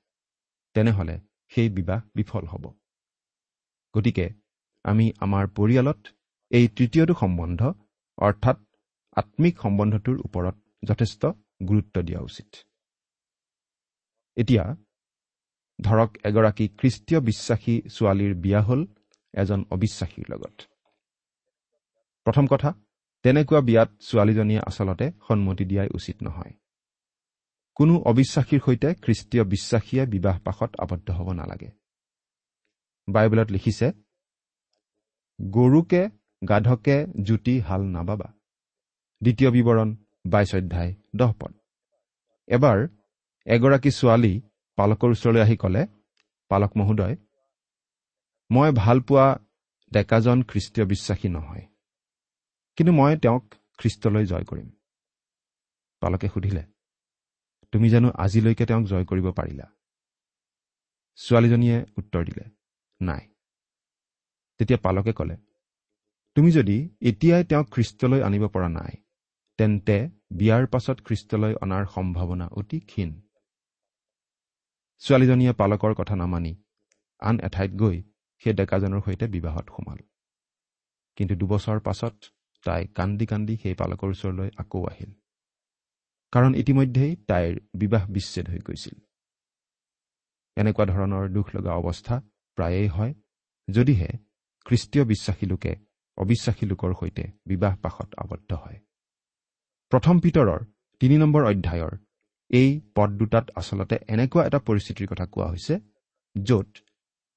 তেনেহ'লে 0.75 1.21
সেই 1.49 1.69
বিবাহ 1.69 2.01
বিফল 2.15 2.47
হ'ব। 2.47 2.65
গতিকে 3.95 4.31
আমি 4.85 5.13
আমাৰ 5.19 5.49
পৰিয়ালত 5.49 6.07
এই 6.51 6.69
তৃতীয়টো 6.69 7.15
সম্বন্ধ 7.15 7.73
অৰ্থাৎ 8.19 8.59
আত্মিক 9.17 9.59
সম্বন্ধটোৰ 9.59 10.17
ওপৰত 10.25 10.57
যথেষ্ট 10.85 11.27
গুৰুত্ব 11.69 12.03
দিয়া 12.03 12.21
উচিত। 12.21 12.55
এতিয়া 14.37 14.77
ধৰক 15.83 16.17
এগৰাকী 16.25 16.69
খ্ৰীষ্টীয় 16.69 17.21
বিশ্বাসী 17.21 17.83
ছোৱালীৰ 17.95 18.35
বিয়া 18.35 18.61
হ'ল 18.63 18.87
এজন 19.35 19.65
অবিশ্বাসীৰ 19.71 20.25
লগত। 20.31 20.63
প্ৰথম 22.25 22.47
কথা 22.47 22.73
তেনেকুৱা 23.23 23.61
বিয়াত 23.61 23.91
ছোৱালীজনীয়ে 24.01 24.61
আচলতে 24.61 25.13
সন্মতি 25.29 25.65
দিয়াই 25.65 25.89
উচিত 25.95 26.23
নহয়। 26.23 26.53
কোনো 27.75 27.99
অবিশ্বাসীৰ 27.99 28.61
সৈতে 28.67 28.95
খ্ৰীষ্টীয় 28.95 29.45
বিশ্বাসীয়ে 29.45 30.07
বিবাহ 30.07 30.39
পাশত 30.39 30.77
আবদ্ধ 30.79 31.11
হ'ব 31.11 31.33
নালাগে। 31.33 31.71
বাইবেলত 33.09 33.51
লিখিছে 33.51 33.93
গৰুকে 35.43 36.09
গাধকে 36.49 37.07
জুতি 37.23 37.61
হাল 37.61 37.83
নাবাবা। 37.83 38.33
দ্বিতীয় 39.23 39.51
বিৱৰণ 39.51 39.97
বাইছ 40.27 40.55
অধ্যায় 40.55 40.95
দহ 41.17 41.33
পদ। 41.33 41.55
এবাৰ 42.47 42.89
এগৰাকী 43.47 43.91
ছোৱালী 43.91 44.35
পালকৰ 44.79 45.11
ওচৰলৈ 45.11 45.41
আহি 45.41 45.57
ক'লে 45.57 45.83
পালক 46.51 46.73
মহোদয় 46.77 47.17
মই 48.51 48.71
ভাল 48.77 49.01
পোৱা 49.01 49.27
ডেকাজন 49.93 50.39
খ্ৰীষ্টীয় 50.43 50.87
বিশ্বাসী 50.87 51.29
নহয় 51.29 51.65
কিন্তু 52.77 52.93
মই 52.93 53.13
তেওঁক 53.17 53.45
খ্ৰীষ্টলৈ 53.79 54.25
জয় 54.27 54.45
কৰিম। 54.45 54.69
পালকে 56.03 56.29
সুধিলে 56.29 56.65
তুমি 57.73 57.87
জানো 57.91 58.09
আজিলৈকে 58.25 58.65
তেওঁক 58.67 58.85
জয় 58.85 59.05
কৰিব 59.05 59.27
পাৰিলা? 59.31 59.67
ছোৱালীজনীয়ে 61.19 61.79
উত্তৰ 61.97 62.23
দিলে 62.25 62.45
নাই। 63.01 63.25
তেতিয়া 64.59 64.79
পালকে 64.83 65.13
ক'লে 65.13 65.37
তুমি 66.35 66.51
যদি 66.53 66.77
এতিয়াই 67.01 67.45
তেওঁক 67.45 67.67
খ্ৰীষ্টলৈ 67.71 68.21
আনিব 68.23 68.45
পৰা 68.49 68.69
নাই 68.69 68.95
তেন্তে 69.59 69.97
বিয়াৰ 70.39 70.65
পাছত 70.67 70.97
খ্ৰীষ্টলৈ 71.07 71.53
অনাৰ 71.63 71.85
সম্ভাৱনা 71.95 72.47
অতি 72.47 72.79
ক্ষীণ। 72.81 73.11
ছোৱালীজনীয়ে 75.05 75.53
পালকৰ 75.53 75.93
কথা 75.95 76.15
নামানি 76.17 76.53
আন 77.23 77.37
এঠাইত 77.41 77.73
গৈ 77.73 77.97
সেই 78.43 78.55
ডেকাজনৰ 78.55 79.01
সৈতে 79.01 79.27
বিবাহত 79.27 79.67
সোমাল। 79.69 79.99
কিন্তু 81.17 81.35
দুবছৰ 81.35 81.79
পাছত 81.81 82.15
তাই 82.65 82.83
কান্দি 82.87 83.27
কান্দি 83.27 83.55
সেই 83.57 83.75
পালকৰ 83.75 84.09
ওচৰলৈ 84.11 84.49
আকৌ 84.57 84.81
আহিল। 84.87 85.11
কাৰণ 86.33 86.53
ইতিমধ্যেই 86.55 87.13
তাইৰ 87.29 87.55
বিবাহ 87.75 88.03
বিচ্ছেদ 88.11 88.47
হৈ 88.49 88.59
গৈছিল। 88.59 88.97
এনেকুৱা 90.57 90.85
ধৰণৰ 90.87 91.25
দুখ 91.29 91.47
লগা 91.57 91.73
অৱস্থা 91.73 92.15
প্ৰায়েই 92.59 92.89
হয় 92.89 93.13
যদিহে 93.69 94.11
খ্ৰীষ্টীয় 94.67 95.05
বিশ্বাসী 95.05 95.47
লোকে 95.47 95.73
অবিশ্বাসী 96.19 96.65
লোকৰ 96.67 96.91
সৈতে 97.01 97.25
বিবাহ 97.47 97.73
পাশত 97.77 98.11
আবদ্ধ 98.19 98.51
হয়। 98.55 98.79
প্ৰথম 99.93 100.15
পিতৰৰ 100.21 100.61
তিনি 101.01 101.17
নম্বৰ 101.19 101.43
অধ্যায়ৰ 101.45 101.95
এই 102.55 102.71
পদ 102.97 103.11
দুটাত 103.11 103.47
আচলতে 103.61 103.97
এনেকুৱা 104.15 104.43
এটা 104.49 104.59
পৰিস্থিতিৰ 104.59 105.07
কথা 105.11 105.27
কোৱা 105.27 105.47
হৈছে 105.53 105.75
য'ত 106.37 106.71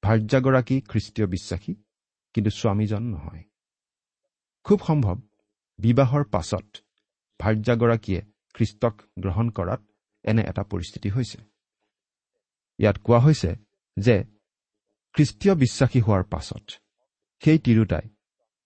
ভাৰ্যাগৰাকী 0.04 0.76
খ্ৰীষ্টীয় 0.90 1.28
বিশ্বাসী 1.28 1.74
কিন্তু 2.36 2.52
স্বামীজন 2.60 3.04
নহয়। 3.14 3.44
খুব 4.66 4.80
সম্ভৱ 4.88 5.18
বিবাহৰ 5.80 6.24
পাছত 6.34 6.68
ভাৰ্যাগৰাকীয়ে 7.40 8.22
খ্ৰীষ্টক 8.56 8.96
গ্ৰহণ 9.20 9.48
কৰাত 9.50 9.82
এনে 10.26 10.44
এটা 10.50 10.64
পৰিস্থিতি 10.64 11.10
হৈছে। 11.10 11.40
ইয়াত 12.80 12.98
কোৱা 12.98 13.20
হৈছে 13.20 13.52
যে 13.98 14.16
খ্ৰীষ্টীয় 15.16 15.54
বিশ্বাসী 15.56 16.00
হোৱাৰ 16.02 16.24
পাছত 16.24 16.66
সেই 17.44 17.60
তিৰোতাই 17.66 18.06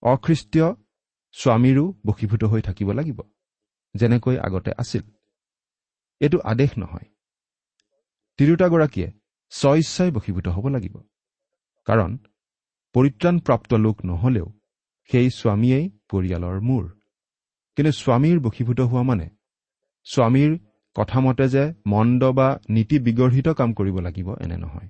অখ্ৰীষ্টীয় 0.04 0.68
স্বামীৰো 1.36 1.86
বশীভূত 2.06 2.44
হৈ 2.44 2.62
থাকিব 2.62 2.90
লাগিব 2.92 3.20
যেনেকৈ 3.96 4.36
আগতে 4.38 4.72
আছিল। 4.78 5.04
এইটো 6.22 6.38
আদেশ 6.44 6.72
নহয়। 6.78 7.08
তিৰোতাগৰাকীয়ে 8.40 9.10
স্বইচ্ছাই 9.52 10.12
বশীভূত 10.12 10.48
হ'ব 10.48 10.68
লাগিব। 10.68 10.96
কাৰণ 11.88 12.18
পৰিত্ৰাণপ্ৰাপ্ত 12.96 13.74
লোক 13.74 14.06
নহলেও 14.06 14.48
সেই 15.10 15.30
স্বামীয়েই 15.30 15.90
পৰিয়ালৰ 16.10 16.60
মূৰ। 16.62 16.84
কিন্তু 17.76 17.92
স্বামীৰ 17.92 18.40
বশীভূত 18.40 18.80
হোৱা 18.80 19.04
মানে 19.04 19.28
স্বামীৰ 20.08 20.52
কথামতে 20.96 21.46
যে 21.50 21.74
মন্দ 21.88 22.32
বা 22.32 22.60
নীতি 22.70 23.00
বিগৰ্হিত 23.00 23.48
কাম 23.50 23.74
কৰিব 23.74 24.00
লাগিব 24.00 24.28
এনে 24.42 24.58
নহয়। 24.58 24.90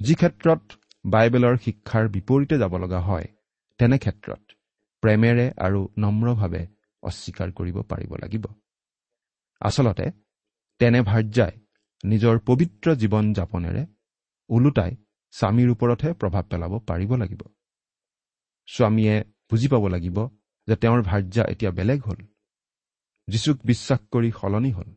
যি 0.00 0.14
ক্ষেত্ৰত 0.14 0.62
বাইবেলৰ 1.06 1.56
শিক্ষাৰ 1.56 2.08
বিপৰীতে 2.08 2.58
যাব 2.58 2.72
লগা 2.76 3.00
হয় 3.00 3.26
তেনে 3.78 3.98
ক্ষেত্ৰত 3.98 4.42
প্ৰেমেৰে 5.02 5.46
আৰু 5.56 5.80
নম্ৰভাৱে 5.98 6.66
অস্বীকাৰ 7.02 7.48
কৰিব 7.52 7.76
পাৰিব 7.82 8.12
লাগিব। 8.14 8.44
আচলতে 9.62 10.06
তেনে 10.78 11.00
ভাৰ্যাই 11.00 11.52
নিজৰ 12.04 12.38
পবিত্ৰ 12.38 12.94
জীৱন 12.94 13.32
যাপনেৰে 13.32 13.86
ওলোটাই 14.48 14.96
স্বামীৰ 15.30 15.68
ওপৰতহে 15.70 16.12
প্ৰভাৱ 16.12 16.44
পেলাব 16.44 16.72
পাৰিব 16.78 17.16
লাগিব। 17.16 17.42
স্বামীয়ে 18.66 19.14
বুজি 19.50 19.68
পাব 19.68 19.88
লাগিব 19.88 20.16
যে 20.68 20.76
তেওঁৰ 20.76 21.02
ভাৰ্যা 21.02 21.44
এতিয়া 21.44 21.70
বেলেগ 21.70 22.00
হ'ল। 22.02 22.20
যীচুক 23.28 23.58
বিশ্বাস 23.64 24.00
কৰি 24.12 24.30
সলনি 24.40 24.72
হ'ল 24.72 24.90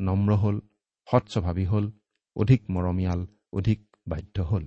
নম্ৰ 0.00 0.34
হ'ল 0.34 0.60
সৎ 1.08 1.24
স্বভাৱী 1.28 1.64
হ'ল 1.64 1.86
অধিক 2.36 2.70
মৰমীয়াল 2.70 3.26
অধিক 3.52 3.96
বাধ্য 4.08 4.42
হ'ল। 4.42 4.64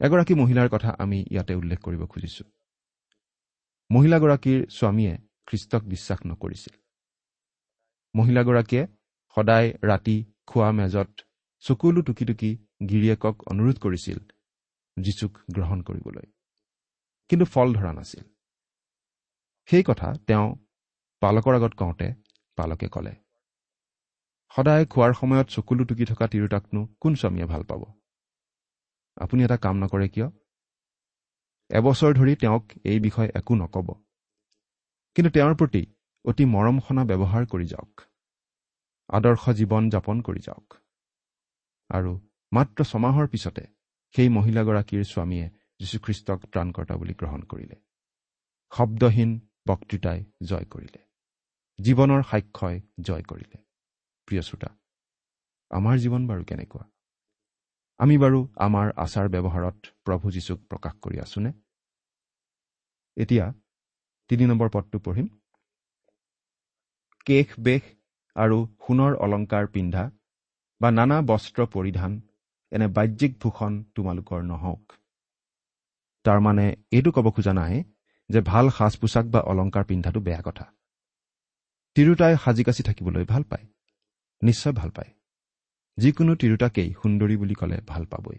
এগৰাকী 0.00 0.34
মহিলাৰ 0.34 0.68
কথা 0.68 0.90
আমি 0.98 1.24
ইয়াতে 1.30 1.54
উল্লেখ 1.54 1.78
কৰিব 1.80 2.06
খুজিছো। 2.06 2.44
মহিলাগৰাকীৰ 3.90 4.60
স্বামীয়ে 4.68 5.14
খ্ৰীষ্টক 5.46 5.82
বিশ্বাস 5.84 6.18
নকৰিছিল। 6.26 6.85
মহিলাগৰাকীয়ে 8.16 8.86
সদায় 9.36 9.68
ৰাতি 9.82 10.24
খোৱা 10.46 10.72
মেজত 10.72 11.08
চকুলো 11.64 12.02
টুকি 12.02 12.24
টুকি 12.24 12.50
গিৰিয়েকক 12.88 13.42
অনুৰোধ 13.50 13.76
কৰিছিল 13.78 14.18
যীচুক 14.96 15.38
গ্ৰহণ 15.54 15.82
কৰিবলৈ। 15.82 16.26
কিন্তু 17.28 17.44
ফল 17.44 17.74
ধৰা 17.74 17.92
নাছিল। 17.92 18.24
সেই 19.68 19.84
কথা 19.86 20.14
তেওঁ 20.26 20.56
পালকৰ 21.20 21.54
আগত 21.54 21.74
কওঁতে 21.74 22.08
পালকে 22.56 22.88
ক'লে 22.88 23.14
সদায় 24.56 24.86
খোৱাৰ 24.86 25.12
সময়ত 25.12 25.46
চকুলো 25.48 25.84
টুকি 25.84 26.04
থকা 26.04 26.26
তিৰোতাকনো 26.26 26.88
কোন 27.00 27.14
স্বামীয়ে 27.14 27.46
ভাল 27.46 27.62
পাব? 27.62 27.82
আপুনি 29.16 29.44
এটা 29.44 29.56
কাম 29.56 29.76
নকৰে 29.76 30.08
কিয়? 30.08 30.28
এবছৰ 31.70 32.14
ধৰি 32.14 32.36
তেওঁক 32.36 32.64
এই 32.84 33.00
বিষয়ে 33.00 33.30
একো 33.34 33.54
নক'ব। 33.54 33.88
কিন্তু 35.14 35.30
তেওঁৰ 35.30 35.54
প্ৰতি 35.54 35.86
অতি 36.26 36.44
মৰম 36.44 36.80
সনা 36.80 37.04
ব্যৱহাৰ 37.04 37.46
কৰি 37.46 37.66
যাওক। 37.66 38.00
আদৰ্শ 39.08 39.50
জীৱন 39.50 39.90
যাপন 39.90 40.22
কৰি 40.22 40.40
যাওক। 40.40 40.74
আৰু 41.90 42.20
মাত্ৰ 42.52 42.84
ছমাহৰ 42.84 43.26
পিছতে 43.28 43.66
সেই 44.14 44.28
মহিলাগৰাকীৰ 44.28 45.04
স্বামীয়ে 45.04 45.50
যীশুখ্ৰীষ্টক 45.78 46.40
ত্ৰাণকৰ্তা 46.46 46.96
বুলি 46.96 47.14
গ্ৰহণ 47.14 47.42
কৰিলে। 47.42 47.76
শব্দহীন 48.70 49.40
বক্তৃতাই 49.68 50.24
জয় 50.42 50.64
কৰিলে। 50.64 51.00
জীৱনৰ 51.82 52.22
সাক্ষ্যই 52.22 52.80
জয় 53.00 53.22
কৰিলে। 53.22 53.58
প্ৰিয় 54.26 54.42
শ্ৰোতা 54.42 54.68
আমাৰ 55.70 55.96
জীৱন 55.98 56.26
বাৰু 56.26 56.44
কেনেকুৱা? 56.44 56.84
আমি 57.98 58.18
বাৰু 58.18 58.48
আমাৰ 58.56 58.92
আচাৰ 58.96 59.28
ব্যৱহাৰত 59.28 59.86
প্ৰভু 60.04 60.30
যীশুক 60.30 60.60
প্ৰকাশ 60.66 60.94
কৰি 61.02 61.20
আছোনে? 61.20 61.52
এতিয়া 63.16 63.52
তিনি 64.28 64.46
নম্বৰ 64.46 64.68
পদটো 64.72 64.98
পঢ়িম। 64.98 65.28
কেশ 67.26 67.48
বেশ 67.60 67.82
আৰু 68.36 68.58
সোণৰ 68.86 69.12
অলংকাৰ 69.16 69.66
পিন্ধা 69.66 70.10
বা 70.80 70.90
নানা 70.90 71.22
বস্ত্ৰ 71.22 71.66
পৰিধান 71.66 72.20
এনে 72.72 72.86
বাহ্যিক 72.86 73.32
ভূষণ 73.42 73.84
তোমালোকৰ 73.94 74.42
নহওক। 74.42 74.92
তাৰমানে 76.24 76.66
এইটো 76.90 77.10
ক'ব 77.12 77.30
খোজা 77.30 77.52
নাই 77.52 77.84
যে 78.30 78.40
ভাল 78.40 78.70
সাজ 78.70 78.96
পোছাক 78.96 79.26
বা 79.26 79.40
অলংকাৰ 79.40 79.84
পিন্ধাটো 79.84 80.20
বেয়া 80.20 80.42
কথা। 80.44 80.64
তিৰোতাই 81.94 82.36
সাজি 82.44 82.64
কাচি 82.64 82.82
থাকিবলৈ 82.82 83.24
ভাল 83.24 83.42
পায় 83.42 83.66
নিশ্চয় 84.42 84.72
ভাল 84.72 84.90
পায়। 84.90 85.10
যিকোনো 85.98 86.34
তিৰোতাকেই 86.34 86.94
সুন্দৰী 87.02 87.36
বুলি 87.36 87.54
ক'লে 87.54 87.78
ভাল 87.86 88.04
পাবই। 88.06 88.38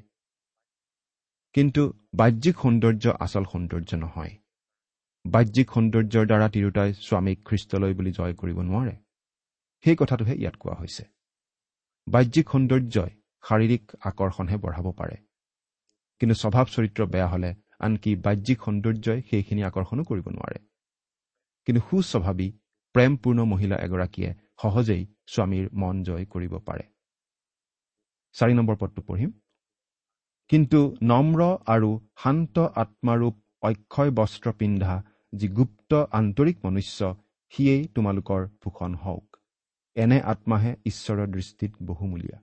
কিন্তু 1.54 1.94
বাহ্যিক 2.16 2.56
সৌন্দৰ্য 2.56 3.06
আচল 3.20 3.44
সৌন্দৰ্য 3.44 3.96
নহয়। 3.96 4.34
বাহ্যিক 5.32 5.72
সৌন্দৰ্যৰ 5.72 6.26
দ্বাৰা 6.26 6.50
তিৰোতাই 6.50 6.94
স্বামীক 6.94 7.40
খ্ৰীষ্টলৈ 7.46 7.94
বুলি 7.94 8.12
জয় 8.12 8.34
কৰিব 8.34 8.62
নোৱাৰে। 8.62 8.96
সেই 9.84 9.96
কথাটোহে 9.96 10.36
ইয়াত 10.36 10.56
কোৱা 10.56 10.76
হৈছে। 10.76 11.04
বাহ্যিক 12.08 12.50
সৌন্দৰ্যই 12.50 13.12
শাৰীৰিক 13.44 13.84
আকৰ্ষণহে 14.02 14.58
বঢ়াব 14.58 14.92
পাৰে। 14.92 15.18
কিন্তু 16.20 16.36
স্বভাৱ 16.36 16.66
চৰিত্ৰ 16.66 17.06
বেয়া 17.06 17.28
হলে 17.28 17.56
আনকি 17.80 18.16
বাহ্যিক 18.16 18.60
সৌন্দৰ্যই 18.62 19.22
সেইখিনি 19.30 19.64
আকৰ্ষণো 19.64 20.04
কৰিব 20.04 20.28
নোৱাৰে। 20.28 20.60
কিন্তু 21.66 21.82
সুস্বভাৱী 21.90 22.48
প্ৰেমপূৰ্ণ 22.94 23.40
মহিলা 23.44 23.76
এগৰাকীয়ে 23.76 24.34
সহজেই 24.62 25.04
স্বামীৰ 25.28 25.70
মন 25.74 26.04
জয় 26.04 26.26
কৰিব 26.26 26.58
পাৰে। 26.58 26.84
চাৰি 28.34 28.54
নম্বৰ 28.54 28.76
পদটো 28.76 29.02
পঢ়িম। 29.02 29.32
কিন্তু 30.50 30.98
নম্ৰ 31.04 31.58
আৰু 31.66 32.00
শান্ত 32.24 32.60
আত্মাৰূপ 32.60 33.36
অক্ষয় 33.62 34.12
বস্ত্ৰ 34.12 34.52
পিন্ধা 34.52 35.04
যি 35.36 35.48
গুপ্ত 35.48 35.94
আন্তৰিক 36.12 36.66
মনুষ্য 36.66 37.16
সিয়েই 37.50 37.88
তোমালোকৰ 37.96 38.48
ভূষণ 38.48 38.96
হওক। 38.96 39.38
এনে 39.96 40.22
আত্মাহে 40.22 40.76
ঈশ্বৰৰ 40.86 41.28
দৃষ্টিত 41.28 41.72
বহুমূলীয়া। 41.84 42.40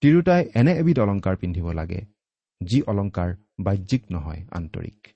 তিৰোতাই 0.00 0.50
এনে 0.54 0.72
এবিধ 0.78 0.98
অলংকাৰ 0.98 1.36
পিন্ধিব 1.36 1.70
লাগে 1.70 2.00
যি 2.64 2.82
অলংকাৰ 2.82 3.34
বাহ্যিক 3.60 4.02
নহয় 4.10 4.46
আন্তৰিক। 4.50 5.08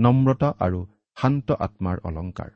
নম্ৰতা 0.00 0.54
আৰু 0.58 0.86
শান্ত 1.16 1.50
আত্মাৰ 1.50 1.98
অলংকাৰ। 2.04 2.50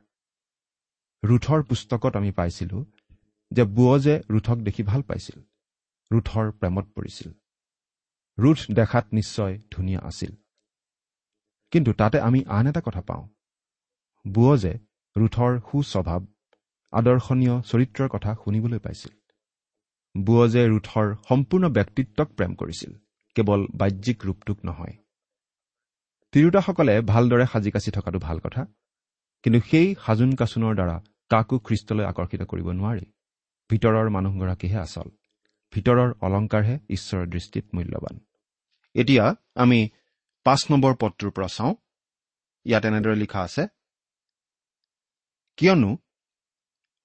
ৰুথৰ 1.27 1.63
পুস্তকত 1.63 2.15
আমি 2.15 2.31
পাইছিলো 2.31 2.85
যে 3.51 3.63
বুৱজে 3.63 4.21
ৰুথক 4.29 4.57
দেখি 4.57 4.83
ভাল 4.83 5.01
পাইছিল 5.01 5.41
ৰুথৰ 6.11 6.51
প্ৰেমত 6.51 6.85
পৰিছিল। 6.95 7.31
ৰুথ 8.39 8.71
দেখাত 8.71 9.13
নিশ্চয় 9.13 9.59
ধুনীয়া 9.71 10.01
আছিল। 10.01 10.31
কিন্তু 11.71 11.93
তাতে 11.93 12.19
আমি 12.19 12.45
আন 12.45 12.67
এটা 12.67 12.81
কথা 12.85 13.01
পাওঁ। 13.01 13.27
বুৱজে 14.25 14.73
ৰুথৰ 15.15 15.51
সুস্বভাৱ 15.67 16.21
আদৰ্শনীয় 16.93 17.55
চৰিত্ৰৰ 17.61 18.09
কথা 18.09 18.31
শুনিবলৈ 18.43 18.79
পাইছিল। 18.79 19.13
বুৱজে 20.15 20.63
ৰুথৰ 20.67 21.07
সম্পূৰ্ণ 21.29 21.65
ব্যক্তিত্বক 21.69 22.27
প্ৰেম 22.37 22.51
কৰিছিল 22.55 22.91
কেৱল 23.35 23.61
বাহ্যিক 23.79 24.17
ৰূপটোক 24.25 24.57
নহয়। 24.65 24.95
তিৰোতাসকলে 26.33 26.95
ভালদৰে 27.01 27.45
সাজি 27.51 27.71
কাচি 27.71 27.91
থকাটো 27.91 28.19
ভাল 28.19 28.37
কথা 28.39 28.61
কিন্তু 29.43 29.59
সেই 29.69 29.87
সাজোন 30.05 30.31
কাচোনৰ 30.35 30.73
দ্বাৰা 30.79 30.97
কাকো 31.31 31.55
খ্ৰীষ্টলৈ 31.65 32.05
আকৰ্ষিত 32.11 32.41
কৰিব 32.51 32.67
নোৱাৰি। 32.79 33.05
ভিতৰৰ 33.69 34.07
মানুহগৰাকীহে 34.15 34.79
আচল 34.79 35.09
ভিতৰৰ 35.73 36.09
অলংকাৰহে 36.25 36.75
ঈশ্বৰৰ 36.89 37.25
দৃষ্টিত 37.33 37.65
মূল্যৱান। 37.75 38.15
এতিয়া 38.95 39.25
আমি 39.63 39.79
পাঁচ 40.45 40.61
নম্বৰ 40.71 40.93
পদটোৰ 41.01 41.31
পৰা 41.35 41.49
চাওঁ। 41.57 41.73
ইয়াত 42.65 42.83
এনেদৰে 42.85 43.15
লিখা 43.15 43.39
আছে 43.41 43.63
কিয়নো 45.59 45.91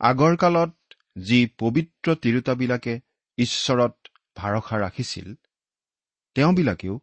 আগৰ 0.01 0.37
কালত 0.37 0.95
যি 1.23 1.39
পবিত্ৰ 1.59 2.15
তিৰোতাবিলাকে 2.15 2.93
ঈশ্বৰত 3.39 3.95
ভাৰসা 4.37 4.77
ৰাখিছিল 4.79 5.35
তেওঁবিলাকেও 6.37 6.95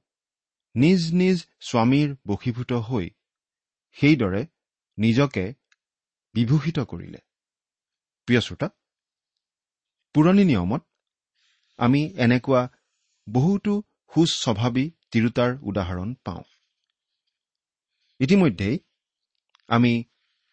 নিজ 0.75 1.01
নিজ 1.13 1.37
স্বামীৰ 1.59 2.15
বশীভূত 2.27 2.71
হৈ 2.71 3.09
সেইদৰে 3.97 4.41
নিজকে 4.97 5.45
বিভূষিত 6.35 6.79
কৰিলে। 6.79 7.19
প্ৰিয় 8.27 8.41
শ্ৰোতা 8.41 8.67
পুৰণি 10.15 10.43
নিয়মত 10.43 10.83
আমি 11.79 12.01
এনেকুৱা 12.17 12.61
বহুতো 13.29 13.73
সুস্বভাৱী 14.11 14.85
তিৰোতাৰ 15.11 15.51
উদাহৰণ 15.61 16.13
পাওঁ। 16.13 16.43
ইতিমধ্যেই 18.19 18.79
আমি 19.67 19.93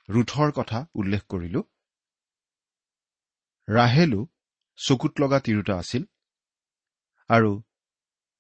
ৰুথৰ 0.09 0.49
কথা 0.53 0.79
উল্লেখ 0.95 1.23
কৰিলো। 1.29 1.61
ৰাহেলো 3.69 4.21
চকুত 4.79 5.13
লগা 5.21 5.39
তিৰোতা 5.41 5.75
আছিল 5.79 6.03
আৰু 7.31 7.51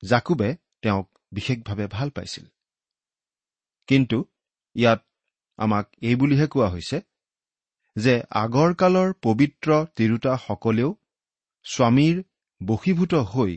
জাকুবে 0.02 0.48
তেওঁক 0.82 1.08
বিশেষভাৱে 1.32 1.86
ভাল 1.86 2.08
পাইছিল। 2.10 2.44
কিন্তু 3.88 4.18
ইয়াত 4.76 5.00
আমাক 5.58 5.86
এই 6.02 6.14
বুলিহে 6.14 6.46
কোৱা 6.46 6.68
হৈছে 6.68 6.98
যে 7.96 8.14
আগৰ 8.42 8.70
কালৰ 8.74 9.08
পবিত্ৰ 9.22 9.68
তিৰোতাসকলেও 9.96 10.90
স্বামীৰ 11.66 12.16
বশীভূত 12.60 13.14
হৈ 13.32 13.52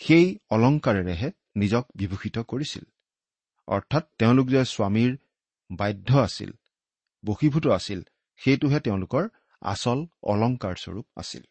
সেই 0.00 0.26
অলংকাৰেৰেহে 0.50 1.28
নিজক 1.56 1.84
বিভূষিত 1.94 2.36
কৰিছিল। 2.38 2.84
অৰ্থাৎ 3.68 4.04
তেওঁলোক 4.18 4.46
যে 4.48 4.62
স্বামীৰ 4.64 5.12
বাধ্য 5.70 6.08
আছিল 6.18 6.50
বশীভূত 7.26 7.66
আছিল। 7.66 8.02
সেইটোহে 8.36 8.80
তেওঁলোকৰ 8.80 9.28
আচল 9.60 10.06
অলংকাৰস্বৰূপ 10.22 11.06
আছিল। 11.16 11.42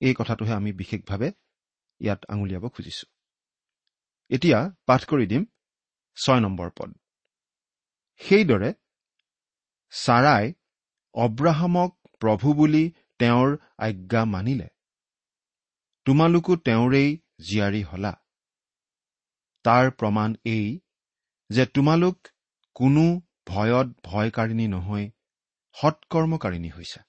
এই 0.00 0.14
কথাটোহে 0.18 0.52
আমি 0.52 0.72
বিশেষভাৱে 0.72 1.32
ইয়াত 2.00 2.24
আঙুলিয়াব 2.28 2.68
খুজিছো। 2.68 3.06
এতিয়া 4.30 4.70
পাঠ 4.86 5.04
কৰি 5.04 5.26
দিম 5.26 5.44
ছয় 6.16 6.40
নম্বৰ 6.40 6.70
পদ। 6.78 6.90
সেইদৰে 8.16 8.74
ছাৰাই 9.90 10.52
অব্ৰাহামক 11.14 11.98
প্ৰভু 12.20 12.54
বুলি 12.54 12.92
তেওঁৰ 13.18 13.58
আজ্ঞা 13.78 14.24
মানিলে। 14.24 14.68
তোমালোকো 16.04 16.56
তেওঁৰেই 16.56 17.18
জীয়াৰী 17.40 17.82
হলা। 17.82 18.12
তাৰ 19.62 19.90
প্ৰমাণ 19.90 20.34
এই 20.44 20.80
যে 21.50 21.66
তোমালোক 21.66 22.28
কোনো 22.74 23.20
ভয়ত 23.52 23.88
ভয়কাৰিণী 24.04 24.66
নহৈ 24.68 25.04
সৎকৰ্মকাৰিণী 25.76 26.70
হৈছা। 26.70 27.00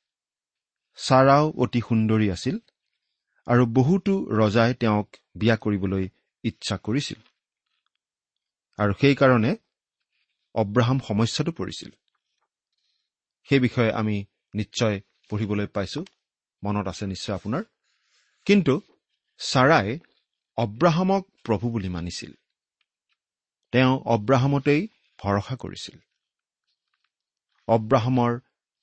ছাৰাও 0.97 1.45
অতি 1.63 1.82
সুন্দৰী 1.82 2.27
আছিল 2.32 2.56
আৰু 3.47 3.63
বহুতো 3.65 4.13
ৰজাই 4.39 4.71
তেওঁক 4.73 5.08
বিয়া 5.36 5.56
কৰিবলৈ 5.56 6.04
ইচ্ছা 6.43 6.75
কৰিছিল। 6.77 7.19
আৰু 8.80 8.93
সেইকাৰণে 9.01 9.51
অব্ৰাহাম 10.56 10.97
সমস্যাটো 11.08 11.51
পৰিছিল। 11.51 11.91
সেই 13.49 13.60
বিষয়ে 13.60 13.91
আমি 13.91 14.15
নিশ্চয় 14.56 14.95
পঢ়িবলৈ 15.30 15.67
পাইছো। 15.67 16.01
মনত 16.63 16.86
আছে 16.88 17.06
নিশ্চয় 17.06 17.36
আপোনাৰ? 17.36 17.63
কিন্তু 18.47 18.73
ছাৰাই 19.39 19.88
অব্ৰাহামক 20.58 21.23
প্ৰভু 21.45 21.65
বুলি 21.69 21.89
মানিছিল। 21.89 22.32
তেওঁ 23.73 23.93
অব্ৰাহামতেই 24.06 24.82
ভৰসা 25.19 25.56
কৰিছিল। 25.56 25.97
অব্ৰাহামৰ 27.71 28.31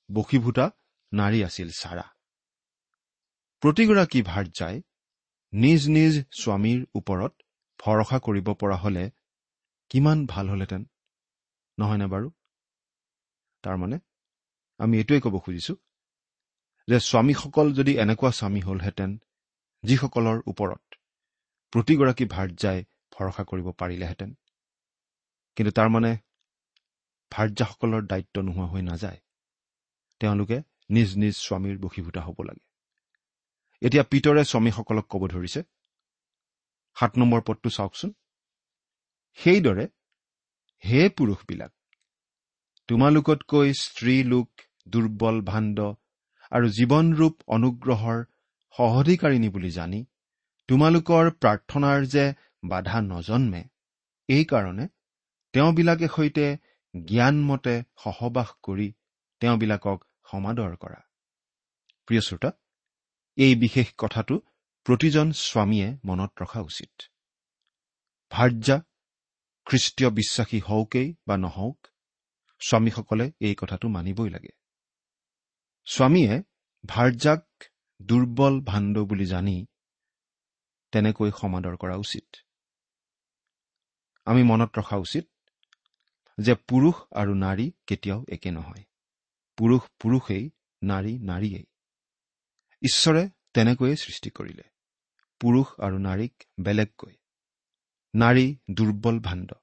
বশীভূতা 0.09 0.65
নাৰী 1.11 1.39
আছিল 1.43 1.69
ছাৰা। 1.71 2.05
প্ৰতিগৰাকী 3.63 4.19
ভাৰ্যাই 4.21 4.75
নিজ 5.53 5.81
নিজ 5.87 6.13
স্বামীৰ 6.41 6.79
ওপৰত 6.95 7.33
ভৰসা 7.79 8.17
কৰিব 8.25 8.47
পৰা 8.61 8.77
হলে 8.83 9.03
কিমান 9.91 10.17
ভাল 10.25 10.45
হলহেঁতেন 10.49 10.81
নহয়নে 11.77 12.07
বাৰু? 12.13 12.27
তাৰমানে 13.63 13.97
আমি 14.79 14.95
এইটোৱে 14.97 15.19
ক'ব 15.19 15.35
খুজিছো 15.39 15.73
যে 16.87 16.97
স্বামীসকল 16.99 17.67
যদি 17.73 17.93
এনেকুৱা 18.03 18.31
স্বামী 18.31 18.61
হলহেঁতেন 18.61 19.11
যিসকলৰ 19.83 20.37
ওপৰত 20.51 20.81
প্ৰতিগৰাকী 21.73 22.25
ভাৰ্যাই 22.25 22.79
ভৰসা 23.13 23.43
কৰিব 23.43 23.67
পাৰিলেহেঁতেন। 23.71 24.31
কিন্তু 25.57 25.71
তাৰমানে 25.71 26.11
ভাৰ্যাসকলৰ 27.31 28.03
দায়িত্ব 28.11 28.35
নোহোৱা 28.41 28.67
হৈ 28.71 28.81
নাযায়। 28.81 29.19
তেওঁলোকে 30.21 30.57
নিজ 30.89 31.09
নিজ 31.17 31.35
স্বামীৰ 31.37 31.77
বশীভূত 31.79 32.17
হ'ব 32.17 32.37
লাগে। 32.41 32.63
এতিয়া 33.81 34.03
পিতৰে 34.11 34.43
স্বামীসকলক 34.43 35.05
ক'ব 35.09 35.23
ধৰিছে 35.27 35.61
সাত 36.97 37.11
নম্বৰ 37.17 37.41
পদটো 37.47 37.69
চাওকচোন। 37.69 38.11
সেইদৰে 39.37 39.85
হে 40.83 41.01
পুৰুষবিলাক 41.17 41.71
তোমালোকতকৈ 42.89 43.67
স্ত্ৰী 43.79 44.15
লোক 44.23 44.49
দুৰ্বল 44.87 45.37
ভাণ্ড 45.41 45.77
আৰু 46.51 46.67
জীৱনৰূপ 46.77 47.35
অনুগ্ৰহৰ 47.55 48.19
সহধিকাৰিণী 48.75 49.49
বুলি 49.49 49.71
জানি 49.71 49.99
তোমালোকৰ 50.69 51.25
প্ৰাৰ্থনাৰ 51.41 51.99
যে 52.05 52.25
বাধা 52.63 52.99
নজন্মে 53.03 53.61
এইকাৰণে 54.29 54.85
তেওঁবিলাকে 55.53 56.07
সৈতে 56.15 56.45
জ্ঞানমতে 56.93 57.83
সহবাস 58.03 58.49
কৰি 58.63 58.87
তেওঁবিলাকক 59.41 59.99
সমাদৰ 60.31 60.75
কৰা। 60.75 61.01
প্ৰিয় 62.07 62.21
শ্ৰোতা 62.21 62.49
এই 63.37 63.55
বিশেষ 63.55 63.87
কথাটো 63.97 64.35
প্ৰতিজন 64.85 65.31
স্বামীয়ে 65.31 65.87
মনত 66.05 66.31
ৰখা 66.41 66.61
উচিত। 66.61 66.91
ভাৰ্যা 68.31 68.77
খ্ৰীষ্টীয় 69.65 70.09
বিশ্বাসী 70.09 70.59
হওকেই 70.59 71.15
বা 71.27 71.37
নহওক 71.37 71.87
স্বামীসকলে 72.61 73.31
এই 73.39 73.55
কথাটো 73.55 73.87
মানিবই 73.87 74.29
লাগে। 74.29 74.53
স্বামীয়ে 75.87 76.33
ভাৰ্যাক 76.85 77.45
দুৰ্বল 78.01 78.61
ভাণ্ড 78.61 78.95
বুলি 78.99 79.25
জানি 79.25 79.65
তেনেকৈ 80.93 81.31
সমাদৰ 81.31 81.75
কৰা 81.77 81.95
উচিত। 81.95 82.27
আমি 84.27 84.43
মনত 84.43 84.71
ৰখা 84.79 84.97
উচিত 84.97 85.25
যে 86.39 86.55
পুৰুষ 86.55 86.95
আৰু 87.15 87.33
নাৰী 87.33 87.71
কেতিয়াও 87.87 88.25
একে 88.29 88.51
নহয়। 88.51 88.83
পুৰুষ 89.57 89.81
পুৰুষেই 89.99 90.49
নাৰী 90.83 91.19
নাৰীয়েই। 91.19 91.65
ঈশ্বৰে 92.81 93.29
তেনেকৈয়ে 93.53 93.95
সৃষ্টি 93.95 94.29
কৰিলে। 94.29 94.63
পুৰুষ 95.39 95.67
আৰু 95.79 95.97
নাৰীক 95.97 96.43
বেলেগকৈ। 96.59 97.13
নাৰী 98.15 98.57
দুৰ্বল 98.71 99.19
ভাণ্ড। 99.19 99.53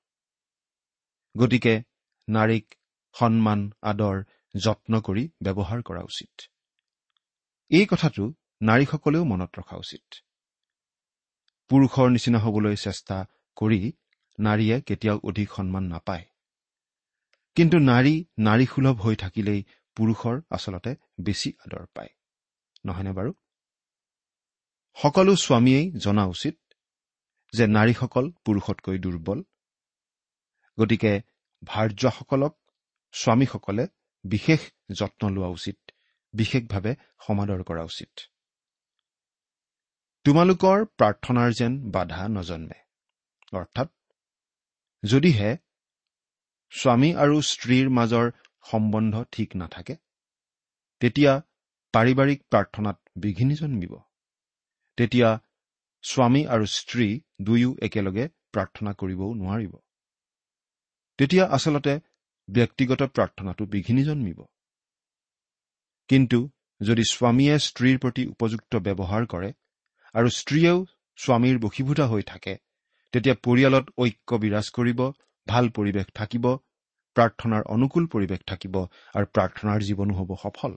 গতিকে 1.36 1.82
নাৰীক 2.28 2.74
সন্মান 3.14 3.72
আদৰ 3.82 4.22
যত্ন 4.56 5.00
কৰি 5.00 5.28
ব্যৱহাৰ 5.42 5.82
কৰা 5.82 6.02
উচিত। 6.02 6.40
এই 7.68 7.86
কথাটো 7.86 8.32
নাৰীসকলেও 8.62 9.24
মনত 9.24 9.58
ৰখা 9.58 9.76
উচিত। 9.76 10.14
পুৰুষৰ 11.68 12.10
নিচিনা 12.10 12.38
হ'বলৈ 12.38 12.76
চেষ্টা 12.76 13.24
কৰি 13.56 13.92
নাৰীয়ে 14.40 14.80
কেতিয়াও 14.80 15.20
অধিক 15.24 15.52
সন্মান 15.52 15.82
নাপায়। 15.82 16.24
কিন্তু 17.57 17.79
নাৰী 17.79 18.25
নাৰীসুলভ 18.38 19.01
হৈ 19.01 19.16
থাকিলেই 19.16 19.64
পুৰুষৰ 19.97 20.40
আচলতে 20.51 20.97
বেছি 21.21 21.53
আদৰ 21.66 21.87
পায়। 21.95 22.09
নহয়নে 22.85 23.12
বাৰু? 23.12 23.33
সকলো 24.97 25.37
স্বামীয়েই 25.37 25.92
জনা 25.92 26.25
উচিত 26.25 26.57
যে 27.53 27.66
নাৰীসকল 27.66 28.31
পুৰুষতকৈ 28.45 28.99
দুৰ্বল। 28.99 29.42
গতিকে 30.81 31.23
ভাৰ্যসকলক 31.64 32.55
স্বামীসকলে 33.12 33.87
বিশেষ 34.25 34.61
যত্ন 34.92 35.29
লোৱা 35.29 35.49
উচিত 35.49 35.79
বিশেষভাৱে 36.35 36.95
সমাদৰ 37.27 37.62
কৰা 37.62 37.83
উচিত। 37.83 38.12
তোমালোকৰ 40.25 40.85
প্ৰাৰ্থনাৰ 40.85 41.53
যেন 41.53 41.90
বাধা 41.90 42.29
নজন্মে। 42.29 42.79
অৰ্থাৎ 43.57 43.88
যদিহে 45.05 45.57
স্বামী 46.72 47.11
আৰু 47.14 47.37
স্ত্ৰীৰ 47.42 47.88
মাজৰ 47.88 48.26
সম্বন্ধ 48.70 49.14
ঠিক 49.33 49.57
নাথাকে 49.57 49.94
তেতিয়া 51.00 51.33
পাৰিবাৰিক 51.94 52.40
প্ৰাৰ্থনাত 52.50 52.96
বিঘিনি 53.16 53.55
জন্মিব। 53.55 53.92
তেতিয়া 54.98 55.29
স্বামী 56.05 56.42
আৰু 56.46 56.64
স্ত্ৰী 56.66 57.09
দুয়ো 57.40 57.70
একেলগে 57.83 58.24
প্ৰাৰ্থনা 58.52 58.92
কৰিবও 58.92 59.31
নোৱাৰিব। 59.35 59.72
তেতিয়া 61.18 61.44
আচলতে 61.46 61.94
ব্যক্তিগত 62.48 63.02
প্ৰাৰ্থনাটো 63.02 63.62
বিঘিনি 63.66 64.02
জন্মিব। 64.05 64.40
কিন্তু 66.11 66.38
যদি 66.81 67.05
স্বামীয়ে 67.11 67.57
স্ত্ৰীৰ 67.59 67.98
প্ৰতি 67.98 68.22
উপযুক্ত 68.26 68.72
ব্যৱহাৰ 68.76 69.22
কৰে 69.26 69.50
আৰু 70.14 70.29
স্ত্ৰীয়েও 70.31 70.79
স্বামীৰ 71.18 71.57
বশীভূতা 71.59 72.07
হৈ 72.07 72.22
থাকে 72.22 72.55
তেতিয়া 73.14 73.35
পৰিয়ালত 73.42 73.87
ঐক্য 73.98 74.31
বিৰাজ 74.37 74.66
কৰিব 74.70 75.00
ভাল 75.48 75.68
পৰিৱেশ 75.68 76.06
থাকিব 76.14 76.44
প্ৰাৰ্থনাৰ 77.14 77.62
অনুকূল 77.62 78.06
পৰিৱেশ 78.06 78.40
থাকিব 78.46 78.76
আৰু 79.14 79.26
প্ৰাৰ্থনাৰ 79.26 79.82
জীৱনো 79.82 80.14
হ'ব 80.14 80.35
সফল। 80.42 80.72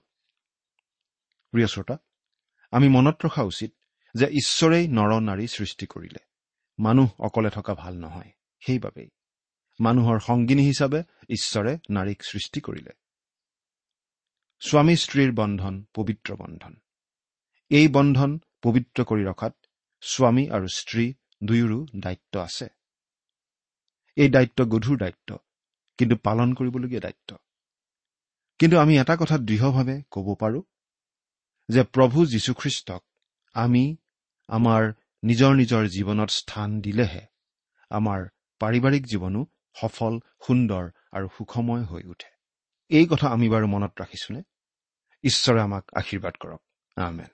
প্ৰিয় 1.51 1.67
শ্ৰোতা 1.67 1.97
আমি 2.71 2.89
মনত 2.89 3.25
ৰখা 3.25 3.43
উচিত 3.43 3.73
যে 4.15 4.25
ঈশ্বৰেই 4.25 4.88
নৰ 4.88 5.19
নাৰী 5.19 5.47
সৃষ্টি 5.47 5.86
কৰিলে। 5.86 6.19
মানুহ 6.79 7.10
অকলে 7.19 7.49
থকা 7.49 7.73
ভাল 7.73 7.97
নহয় 7.97 8.32
সেইবাবেই। 8.60 9.10
মানুহৰ 9.79 10.19
সংগিনী 10.19 10.65
হিচাপে 10.65 11.03
ঈশ্বৰে 11.29 11.77
নাৰীক 11.89 12.23
সৃষ্টি 12.23 12.62
কৰিলে। 12.62 12.91
স্বামী 14.60 14.95
স্ত্ৰীৰ 14.95 15.32
বন্ধন 15.32 15.86
পবিত্ৰ 15.95 16.36
বন্ধন। 16.36 16.75
এই 17.69 17.88
বন্ধন 17.88 18.39
পবিত্ৰ 18.62 19.03
কৰি 19.03 19.23
ৰখাত 19.23 19.55
স্বামী 20.01 20.49
আৰু 20.49 20.67
স্ত্ৰী 20.67 21.13
দুয়োৰো 21.43 21.86
দায়িত্ব 21.95 22.39
আছে। 22.39 22.79
এই 24.19 24.29
দায়িত্ব 24.29 24.65
গধুৰ 24.65 24.97
দায়িত্ব 24.97 25.38
কিন্তু 25.97 26.15
পালন 26.15 26.53
কৰিবলগীয়া 26.53 27.01
দায়িত্ব। 27.01 27.38
কিন্তু 28.60 28.79
আমি 28.79 28.99
এটা 28.99 29.15
কথা 29.15 29.38
দৃঢ়ভাৱে 29.38 30.01
ক'ব 30.12 30.36
পাৰোঁ 30.39 30.63
যে 31.69 31.84
প্ৰভু 31.84 32.25
যীশুখ্ৰীষ্টক 32.25 33.01
আমি 33.53 33.97
আমাৰ 34.47 34.93
নিজৰ 35.23 35.55
নিজৰ 35.55 35.88
জীৱনত 35.88 36.29
স্থান 36.29 36.82
দিলেহে 36.82 37.21
আমাৰ 37.89 38.27
পাৰিবাৰিক 38.60 39.03
জীৱনো 39.05 39.45
সফল 39.73 40.19
সুন্দৰ 40.47 40.89
আৰু 41.12 41.27
সুখময় 41.38 41.84
হৈ 41.84 42.03
উঠে। 42.03 42.32
এই 42.89 43.05
কথা 43.08 43.27
আমি 43.27 43.49
বাৰু 43.49 43.67
মনত 43.67 44.01
ৰাখিছোনে? 44.01 44.41
ঈশ্বৰে 45.23 45.62
আমাক 45.62 45.86
আশীৰ্বাদ 45.93 46.34
কৰক। 46.39 46.62
আমেন। 46.95 47.32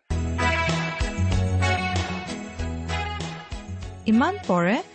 ইমান 4.05 4.37
পৰে 4.47 4.94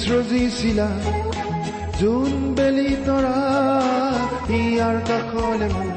সৃজিছিলা 0.00 0.88
যোন 2.00 2.32
বেলি 2.56 2.92
তৰা 3.06 3.38
ইয়াৰ 4.60 4.96
কাষলে 5.08 5.68
মোৰ 5.74 5.90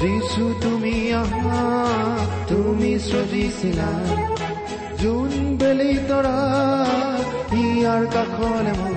যিছু 0.00 0.44
তুমি 0.62 0.96
আহা 1.12 1.62
তুমি 2.48 2.92
সৃজিছিলা 2.98 3.90
যোন 5.02 5.30
বেলি 5.60 5.94
তৰা 6.08 6.38
ইয়াৰ 7.62 8.02
কাষলে 8.14 8.72
মোৰ 8.80 8.96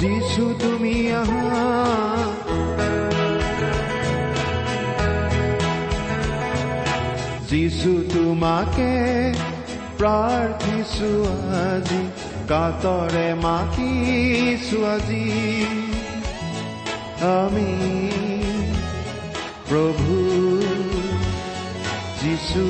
যিছু 0.00 0.44
তুমি 0.62 0.94
আহা। 1.12 1.46
যিছু 7.50 7.92
তোমাকে 8.14 8.90
প্ৰাৰ্থিছো 9.98 11.10
আজি। 11.64 12.02
কাতৰে 12.50 13.28
মাতিছো 13.44 14.78
আজি 14.94 15.26
আমি 17.36 17.70
প্ৰভু 19.68 20.16
যিছু 22.20 22.64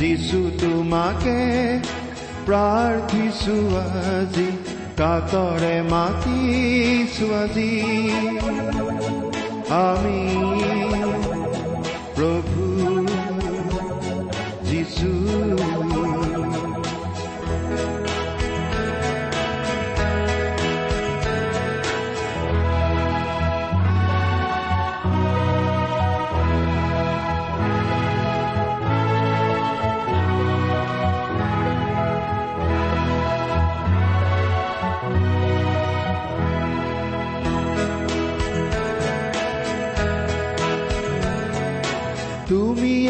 যিছু 0.00 0.38
তোমাকে 0.62 1.38
প্ৰাৰ্থিছো 2.46 3.56
আজি 4.12 4.48
কাতৰে 5.00 5.76
মাতিছো 5.92 7.26
আজি 7.42 7.72
আমি 9.84 10.20
প্ৰভু 12.16 12.64
যিছু 14.68 15.10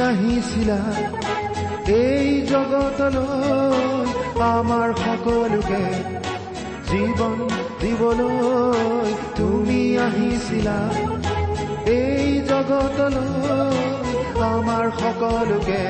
আহিছিলা। 0.07 0.81
এই 2.03 2.29
জগতলৈ 2.53 4.09
আমাৰ 4.55 4.89
সকলোকে 5.05 5.85
জীৱন 6.91 7.39
দিবলৈ 7.81 9.11
তুমি 9.39 9.81
আহিছিলা। 10.07 10.79
এই 11.99 12.25
জগতলৈ 12.51 13.79
আমাৰ 14.53 14.85
সকলোকে 15.01 15.85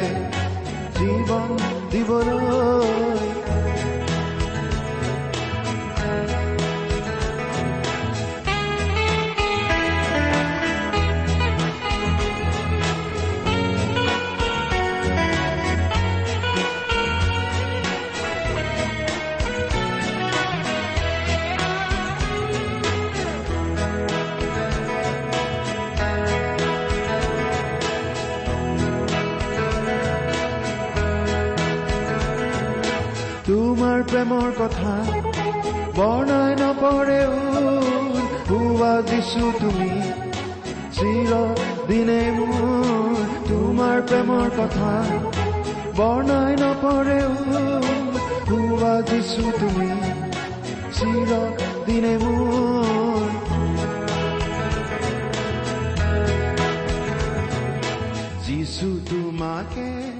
জীৱন 0.99 1.49
দিবলৈ 1.93 3.44
প্ৰেমৰ 34.25 34.53
কথা। 34.59 34.93
বৰ্ণাই 35.97 36.53
নপৰেও 36.61 37.33
হোৱা 38.49 38.93
দিছো 39.09 39.51
তুমি। 39.61 39.89
চিৰ 40.97 41.33
দিনে 41.89 42.23
মোৰ 42.37 43.19
তোমাৰ 43.49 44.01
প্ৰেমৰ 44.09 44.49
কথা। 44.57 44.93
বৰ্ণাই 45.99 46.57
নপৰেও 46.63 47.33
হোৱা 48.49 48.95
দিছো 49.11 49.45
তুমি। 49.61 49.93
চিৰ 50.97 51.31
দিনে 51.87 52.15
মোৰ। 52.25 53.29
যিছো 58.45 58.91
তোমাকে 59.11 60.14